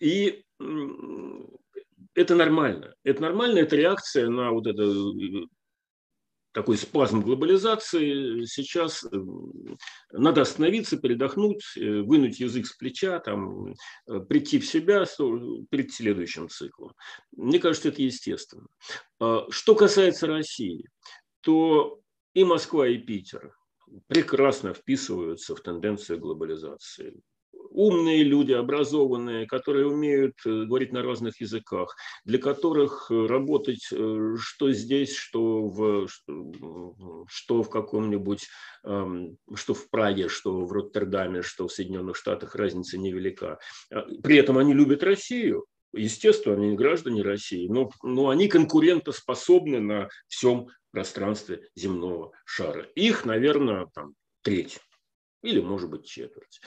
[0.00, 0.44] И
[2.14, 2.94] это нормально.
[3.04, 4.82] Это нормально, это реакция на вот это
[6.52, 8.44] такой спазм глобализации.
[8.44, 9.16] Сейчас э,
[10.12, 13.74] надо остановиться, передохнуть, э, вынуть язык с плеча, там,
[14.06, 15.04] э, прийти в себя
[15.70, 16.94] перед следующим циклом.
[17.36, 18.66] Мне кажется, это естественно.
[19.20, 20.88] А, что касается России,
[21.40, 22.00] то
[22.34, 23.54] и Москва, и Питер
[24.06, 27.20] прекрасно вписываются в тенденцию глобализации
[27.78, 34.34] умные люди, образованные, которые умеют э, говорить на разных языках, для которых э, работать э,
[34.36, 36.08] что здесь, что в,
[37.28, 38.48] что в каком-нибудь,
[38.82, 43.58] что в Праге, что в Роттердаме, что в Соединенных Штатах, разница невелика.
[43.92, 49.80] А, при этом они любят Россию, Естественно, они не граждане России, но, но они конкурентоспособны
[49.80, 52.82] на всем пространстве земного шара.
[52.94, 54.12] Их, наверное, там
[54.42, 54.80] треть
[55.42, 56.60] или, может быть, четверть.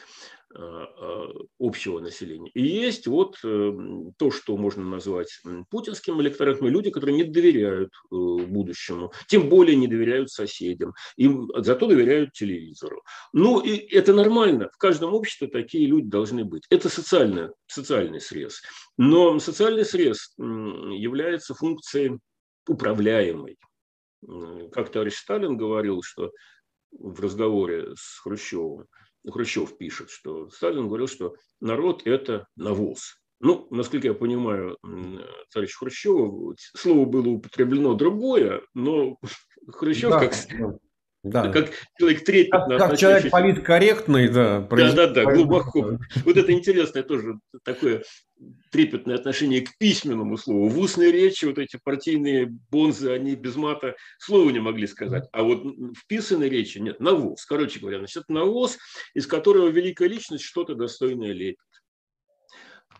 [0.54, 1.28] А, а,
[1.60, 2.52] общего населения.
[2.54, 3.72] И есть вот э,
[4.18, 5.39] то, что можно назвать
[5.70, 11.88] путинским электоратом, люди, которые не доверяют э, будущему, тем более не доверяют соседям, им зато
[11.88, 13.02] доверяют телевизору.
[13.32, 16.64] Ну, и это нормально, в каждом обществе такие люди должны быть.
[16.70, 18.62] Это социальный, социальный срез.
[18.97, 22.20] Но социальный срез является функцией
[22.68, 23.58] управляемой.
[24.74, 26.32] Как товарищ Сталин говорил, что
[26.91, 28.86] в разговоре с Хрущевым–
[29.30, 33.22] Хрущев пишет, что Сталин говорил, что народ– это навоз.
[33.39, 34.78] Ну, насколько я понимаю,
[35.51, 39.17] товарищ Хрущева, слово было употреблено другое, но
[39.67, 40.34] Хрущев, да, как,
[41.24, 41.51] да.
[41.51, 42.78] Как человек трепетно.
[42.80, 44.61] Как, как человек политкорректный, да.
[44.61, 45.99] Да, да, да, глубоко.
[46.26, 48.03] Вот это интересное тоже такое
[48.72, 50.67] трепетное отношение к письменному слову.
[50.69, 55.30] В устной речи вот эти партийные бонзы, они без мата слова не могли сказать.
[55.32, 57.45] А вот в писанной речи нет, навоз.
[57.45, 58.80] Короче говоря, значит, это навоз,
[59.13, 61.59] из которого великая личность что-то достойное лепит.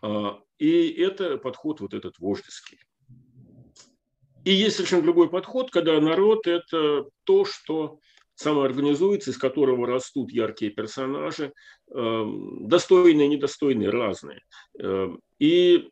[0.00, 2.78] А, и это подход вот этот вождеский.
[4.44, 7.98] И есть совершенно другой подход, когда народ– это то, что
[8.34, 11.52] самоорганизуется, из которого растут яркие персонажи,
[11.94, 14.40] эм, достойные, недостойные, разные.
[14.78, 15.88] Эм, и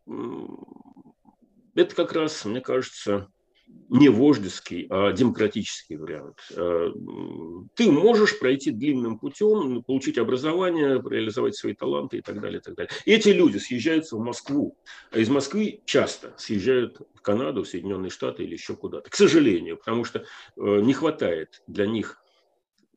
[1.74, 3.28] это как раз, мне кажется,
[3.88, 6.38] не вождеский, а демократический вариант.
[6.56, 6.90] Э,
[7.74, 12.60] ты можешь пройти длинным путем, получить образование, реализовать свои таланты и так далее.
[12.60, 12.90] И, так далее.
[13.04, 14.76] Эти люди съезжаются в Москву,
[15.10, 19.10] а из Москвы часто съезжают в Канаду, в Соединенные Штаты или еще куда-то.
[19.10, 20.24] К сожалению, потому что э,
[20.56, 22.22] не хватает для них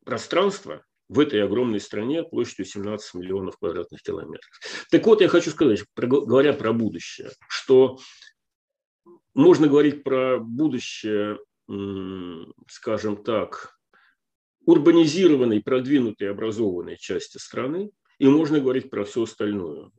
[0.06, 4.52] пространства в этой огромной стране площадью 17 миллионов квадратных километров.
[4.90, 8.00] Так вот, я хочу сказать, говоря про будущее, что
[9.34, 11.40] можно говорить про будущее,
[12.68, 13.78] скажем так,
[14.66, 19.92] урбанизированной, продвинутой, образованной части страны, и можно говорить про всю остальную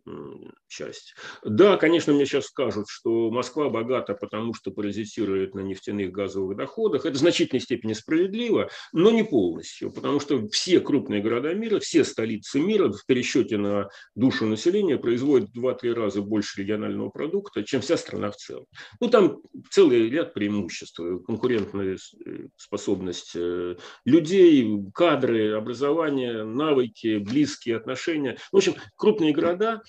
[0.68, 1.14] часть.
[1.44, 7.06] Да, конечно, мне сейчас скажут, что Москва богата, потому что паразитирует на нефтяных газовых доходах.
[7.06, 12.04] Это в значительной степени справедливо, но не полностью, потому что все крупные города мира, все
[12.04, 17.80] столицы мира в пересчете на душу населения производят в 2-3 раза больше регионального продукта, чем
[17.80, 18.66] вся страна в целом.
[19.00, 19.38] Ну, там
[19.70, 21.00] целый ряд преимуществ.
[21.26, 28.03] Конкурентная э, способность э, людей, кадры, образование, навыки, близкие отношения.
[28.52, 29.82] В общем, крупные города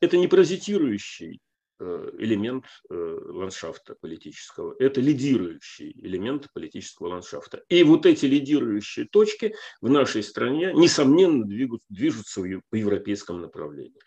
[0.00, 1.40] это не паразитирующий
[1.80, 7.62] э, элемент э, ландшафта политического, это лидирующий элемент политического ландшафта.
[7.68, 11.44] И вот эти лидирующие точки в нашей стране, несомненно,
[11.88, 14.00] движутся по европейскому направлению.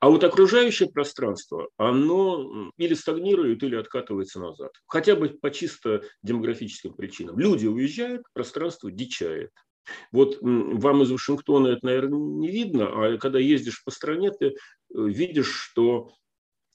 [0.00, 4.72] А вот окружающее пространство, оно или стагнирует, или откатывается назад.
[4.86, 7.38] Хотя бы по чисто демографическим причинам.
[7.38, 9.50] Люди уезжают, пространство дичает.
[10.12, 14.52] Вот вам из Вашингтона это, наверное, не видно, а когда ездишь по стране, ты э,
[14.90, 16.10] видишь, что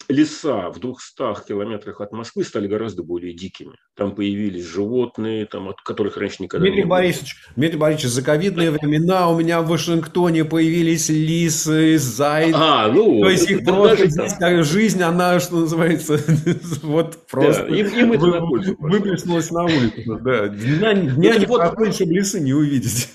[0.08, 3.76] леса в 200 километрах от Москвы стали гораздо более дикими.
[3.96, 6.98] Там появились животные, там, от которых раньше никогда Дмитрий не было.
[6.98, 12.58] Борисович, Дмитрий Борисович, за ковидные времена у меня в Вашингтоне появились лисы, зайцы.
[12.58, 16.20] А, ну, То есть их просто здесь как жизнь, она, что называется,
[16.84, 20.20] вот просто да, им, им это на выплеснулась на улицу.
[20.22, 20.48] Да.
[20.48, 23.10] Дня, дня не вот, чтобы лисы не увидеть.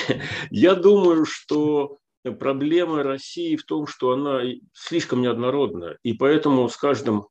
[0.50, 1.98] Я думаю, что
[2.32, 4.40] проблема России в том, что она
[4.72, 7.26] слишком неоднородна, и поэтому с каждым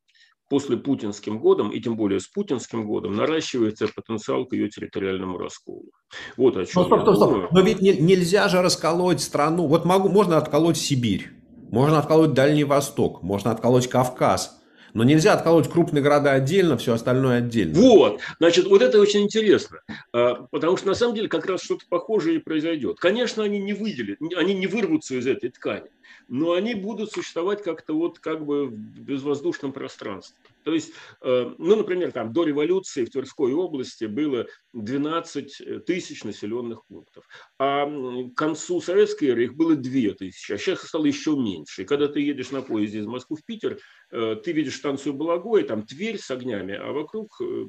[0.49, 5.91] после путинским годом, и тем более с путинским годом, наращивается потенциал к ее территориальному расколу.
[6.37, 7.51] Вот о чем стоп, стоп, стоп, стоп.
[7.51, 9.67] Но ведь не, нельзя же расколоть страну.
[9.67, 11.31] Вот могу, можно отколоть Сибирь,
[11.69, 14.56] можно отколоть Дальний Восток, можно отколоть Кавказ.
[14.97, 17.79] Но нельзя отколоть крупные города отдельно, все остальное отдельно.
[17.79, 19.81] Вот, значит, вот это очень интересно,
[20.11, 22.97] а, потому что на самом деле как раз что-то похожее и произойдет.
[22.97, 25.91] Конечно, они не выделят, они не вырвутся из этой ткани
[26.27, 30.37] но они будут существовать как-то вот как бы в безвоздушном пространстве.
[30.63, 36.85] То есть, э, ну, например, там до революции в Тверской области было 12 тысяч населенных
[36.87, 37.25] пунктов,
[37.57, 41.83] а к концу советской эры их было 2 тысячи, а сейчас стало еще меньше.
[41.83, 43.79] И когда ты едешь на поезде из Москвы в Питер,
[44.11, 47.65] э, ты видишь станцию Балагоя, там Тверь с огнями, а вокруг э,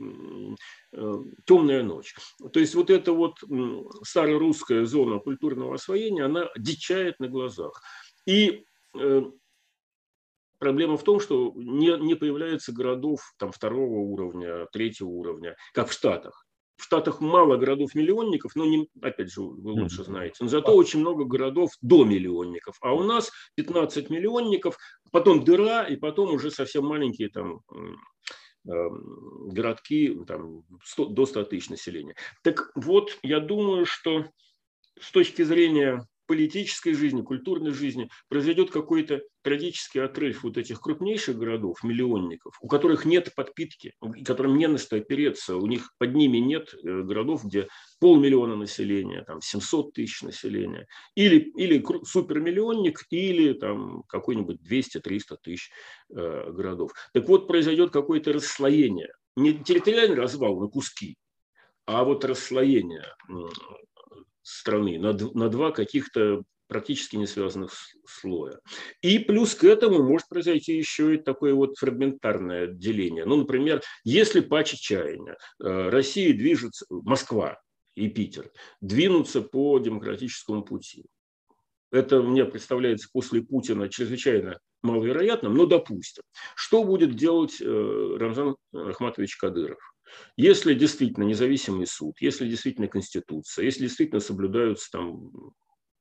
[1.44, 2.16] темная ночь.
[2.52, 3.38] То есть вот эта вот
[4.02, 7.80] старорусская зона культурного освоения, она дичает на глазах.
[8.28, 8.62] И
[8.94, 9.22] э,
[10.58, 15.92] проблема в том, что не, не появляется городов там, второго уровня, третьего уровня, как в
[15.94, 16.44] Штатах.
[16.76, 20.36] В Штатах мало городов-миллионников, но, не, опять же, вы лучше знаете.
[20.40, 22.76] Но зато очень много городов до миллионников.
[22.82, 24.76] А у нас 15 миллионников,
[25.10, 27.62] потом дыра, и потом уже совсем маленькие там
[28.66, 28.90] э,
[29.46, 32.14] городки там, 100, до 100 тысяч населения.
[32.42, 34.26] Так вот, я думаю, что
[35.00, 41.82] с точки зрения политической жизни, культурной жизни произойдет какой-то трагический отрыв вот этих крупнейших городов,
[41.82, 43.94] миллионников, у которых нет подпитки,
[44.24, 47.66] которым не на что опереться, у них под ними нет э, городов, где
[47.98, 55.70] полмиллиона населения, там 700 тысяч населения, или, или супермиллионник, или там какой-нибудь 200-300 тысяч
[56.10, 56.92] э, городов.
[57.14, 61.16] Так вот, произойдет какое-то расслоение, не территориальный развал на куски,
[61.86, 63.06] а вот расслоение
[64.48, 67.72] страны на, на два каких-то практически не связанных
[68.06, 68.60] слоя.
[69.00, 73.24] И плюс к этому может произойти еще и такое вот фрагментарное деление.
[73.24, 77.58] Ну, например, если по чаяния э, Россия движется, Москва,
[77.94, 81.04] и Питер двинутся по демократическому пути.
[81.90, 86.22] Это мне представляется после Путина чрезвычайно маловероятным, но допустим.
[86.54, 89.78] Что будет делать э, Рамзан Ахматович Кадыров?
[90.36, 95.30] Если действительно независимый суд, если действительно Конституция, если действительно соблюдаются там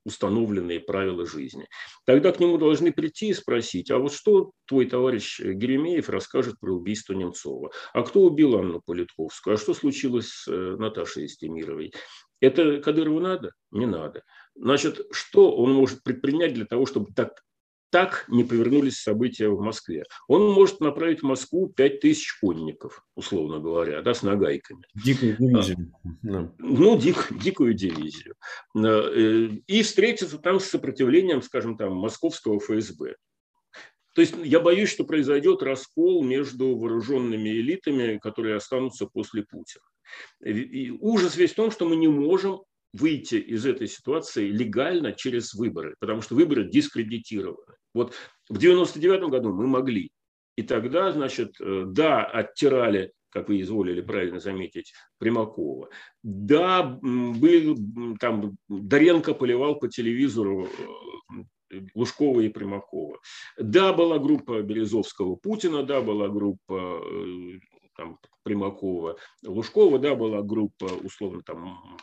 [0.08, 1.68] установленные правила жизни.
[2.06, 6.74] Тогда к нему должны прийти и спросить, а вот что твой товарищ Геремеев расскажет про
[6.74, 7.72] убийство Немцова?
[7.92, 9.56] А кто убил Анну Политковскую?
[9.56, 11.92] А что случилось с э, Наташей Истемировой?
[12.40, 13.52] Это Кадырову надо?
[13.72, 14.24] Не надо.
[14.56, 17.44] Значит, что он может предпринять для того, чтобы так
[17.90, 20.04] так не повернулись события в Москве.
[20.28, 24.84] Он может направить в Москву 5000 конников, условно говоря, да, с нагайками.
[24.94, 25.94] Дикую дивизию.
[26.24, 26.54] Да.
[26.58, 28.36] Ну, дик, дикую дивизию.
[28.76, 33.16] Э, и встретиться там с сопротивлением, скажем, там, московского ФСБ.
[34.18, 39.86] То есть я боюсь, что произойдет раскол между вооруженными элитами, которые останутся после Путина.
[40.44, 42.62] И ужас весь в том, что мы не можем
[42.94, 47.76] выйти из этой ситуации легально через выборы, потому что выборы дискредитированы.
[47.94, 48.14] Вот
[48.50, 50.12] в 99 году мы могли.
[50.56, 55.90] И тогда, значит, э, да, оттирали как вы изволили правильно заметить, Примакова.
[56.24, 57.78] Да, был
[58.20, 60.68] там Доренко поливал по телевизору
[61.72, 63.20] э, Лужкова и Примакова.
[63.58, 67.60] Да, была группа Березовского Путина, да, была группа э,
[67.96, 71.98] там, Примакова, Лужкова, да, была группа, условно, там,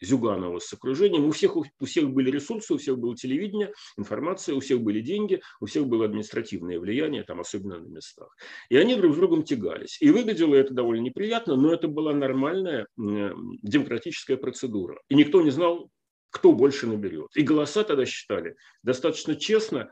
[0.00, 1.26] Зюганова с окружением.
[1.26, 5.40] У всех, у всех были ресурсы, у всех было телевидение, информация, у всех были деньги,
[5.60, 8.36] у всех было административное влияние, там, особенно на местах.
[8.68, 9.98] И они друг с другом тягались.
[10.00, 15.00] И выглядело это довольно неприятно, но это была нормальная демократическая процедура.
[15.08, 15.90] И никто не знал,
[16.30, 17.28] кто больше наберет.
[17.34, 19.90] И голоса тогда считали достаточно честно,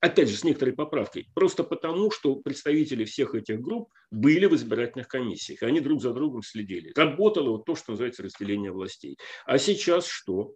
[0.00, 5.08] опять же, с некоторой поправкой, просто потому, что представители всех этих групп были в избирательных
[5.08, 6.92] комиссиях, и они друг за другом следили.
[6.94, 9.18] Работало вот то, что называется разделение властей.
[9.46, 10.54] А сейчас что?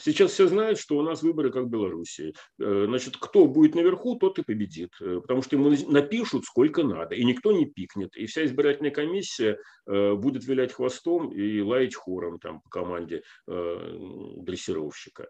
[0.00, 2.34] Сейчас все знают, что у нас выборы как в Белоруссии.
[2.60, 4.92] Э, значит, кто будет наверху, тот и победит.
[5.00, 8.16] Э, потому что ему напишут сколько надо, и никто не пикнет.
[8.16, 15.28] И вся избирательная комиссия э, будет вилять хвостом и лаять хором там, по команде дрессировщика.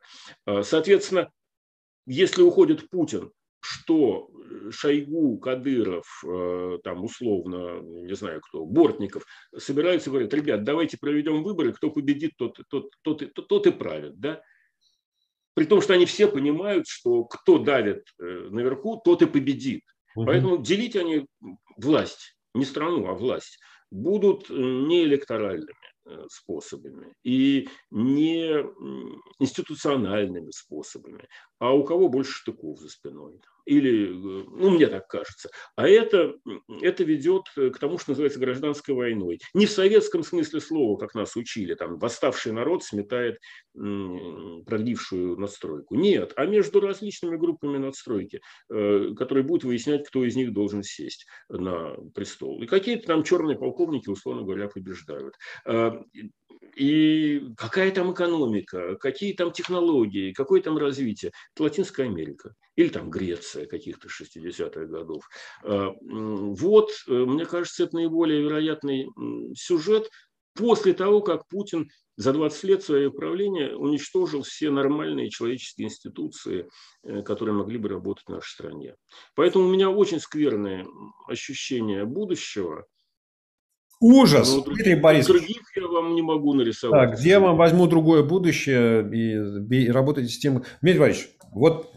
[0.63, 1.31] Соответственно,
[2.07, 3.31] если уходит Путин,
[3.61, 9.25] что э, Шойгу, Кадыров, э, там условно, не знаю кто, Бортников,
[9.57, 13.71] собираются и говорят, ребят, давайте проведем выборы, кто победит, тот, тот, тот, тот, тот и
[13.71, 14.19] правит.
[14.19, 14.41] Да?
[15.55, 19.83] При том, что они все понимают, что кто давит э, наверху, тот и победит.
[20.15, 20.27] Угу.
[20.27, 21.27] Поэтому делить они
[21.77, 23.59] власть, не страну, а власть,
[23.91, 25.78] будут не электоральными
[26.31, 28.65] способами и не
[29.39, 31.29] институциональными способами,
[31.59, 35.51] а у кого больше штыков за спиной или, э, ну, мне так кажется.
[35.77, 36.35] А это,
[36.81, 39.39] это ведет к тому, что называется гражданской войной.
[39.55, 43.39] Не в советском смысле слова, как нас учили, там, восставший народ сметает
[43.75, 45.95] прогнившую надстройку.
[45.95, 48.41] Нет, а между различными группами надстройки,
[48.71, 52.63] э, которые будут выяснять, кто из них должен сесть на престол.
[52.63, 55.35] И какие-то там черные полковники, условно говоря, побеждают.
[55.65, 56.03] А,
[56.79, 61.33] и какая там экономика, какие там технологии, какое там развитие.
[61.55, 65.29] Это Латинская Америка или там Греция каких-то 60-х годов.
[65.65, 69.09] А, вот, э, мне кажется, это наиболее вероятный
[69.57, 70.09] сюжет
[70.55, 76.69] после того, как Путин за 20 лет своего правления уничтожил все нормальные человеческие институции,
[77.03, 78.95] э, которые могли бы работать в нашей стране.
[79.35, 80.87] Поэтому у меня очень скверное
[81.27, 82.87] ощущение будущего–
[84.01, 85.41] Ужас, ну, Дмитрий Борисович.
[85.41, 87.11] Других я вам не могу нарисовать.
[87.11, 90.63] Так, где я вам возьму другое будущее и, и работать с тем...
[90.81, 91.93] Дмитрий Борисович, вот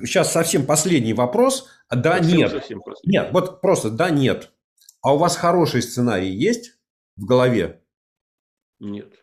[0.00, 1.68] сейчас совсем последний вопрос.
[1.90, 2.50] Да, совсем, нет.
[2.50, 4.52] Совсем нет, вот просто да, нет.
[5.02, 6.78] А у вас хороший сценарий есть
[7.16, 7.82] в голове?
[8.78, 9.21] Нет.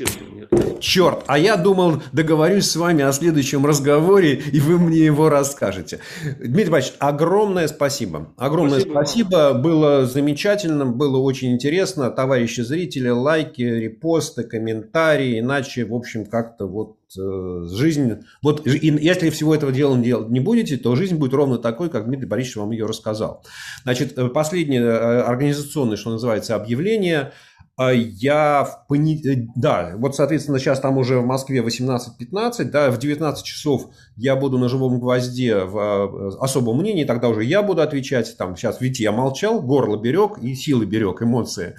[0.00, 0.48] Нет.
[0.80, 6.00] Черт, а я думал, договорюсь с вами о следующем разговоре, и вы мне его расскажете.
[6.38, 8.32] Дмитрий Иванович, огромное спасибо.
[8.36, 9.28] Огромное спасибо.
[9.28, 9.54] спасибо.
[9.54, 12.10] Было замечательно, было очень интересно.
[12.10, 15.38] Товарищи зрители, лайки, репосты, комментарии.
[15.38, 18.24] Иначе, в общем, как-то вот э, жизнь...
[18.42, 22.06] Вот и если всего этого дела делать не будете, то жизнь будет ровно такой, как
[22.06, 23.44] Дмитрий Борисович вам ее рассказал.
[23.84, 27.32] Значит, э, последнее э, организационное, что называется, объявление–
[27.78, 33.44] я в понедельник, да, вот, соответственно, сейчас там уже в Москве 18.15, да, в 19
[33.44, 38.36] часов я буду на живом гвозде в э, особом мнении, тогда уже я буду отвечать,
[38.38, 41.74] там, сейчас, видите, я молчал, горло берег и силы берег, эмоции.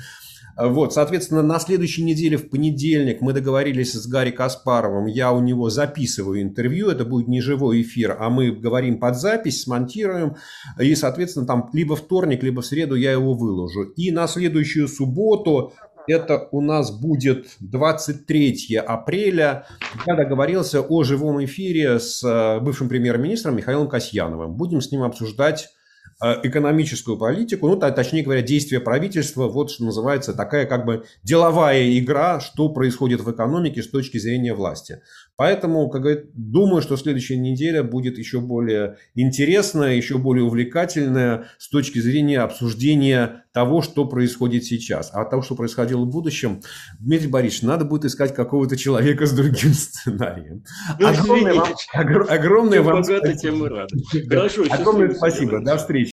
[0.57, 5.69] Вот, соответственно, на следующей неделе, в понедельник, мы договорились с Гарри Каспаровым, я у него
[5.69, 10.37] записываю интервью, это будет не живой эфир, а мы говорим под запись, смонтируем,
[10.79, 13.83] и, соответственно, там либо вторник, либо в среду я его выложу.
[13.97, 15.73] И на следующую субботу
[16.07, 19.67] Это у нас будет 23 апреля.
[20.05, 24.53] Я договорился о живом эфире с э, бывшим премьер-министром Михаилом Касьяновым.
[24.53, 25.69] Будем с ним обсуждать
[26.23, 31.99] Э, экономическую политику, ну, точнее говоря, действия правительства, вот что называется такая как бы деловая
[31.99, 35.01] игра, что происходит в экономике с точки зрения власти.
[35.37, 41.69] Поэтому, как говорит, думаю, что следующая неделя будет еще более интересная, еще более увлекательная с
[41.69, 45.11] точки зрения обсуждения того, что происходит сейчас.
[45.13, 46.61] А того, что происходило в будущем,
[46.99, 50.63] Дмитрий Борисович, надо будет искать какого-то человека с другим сценарием.
[50.99, 51.73] Ну, огромное вам,
[52.29, 53.87] огромное вам спасибо.
[54.29, 55.59] Хорошо, огромное спасибо.
[55.59, 56.11] До встречи.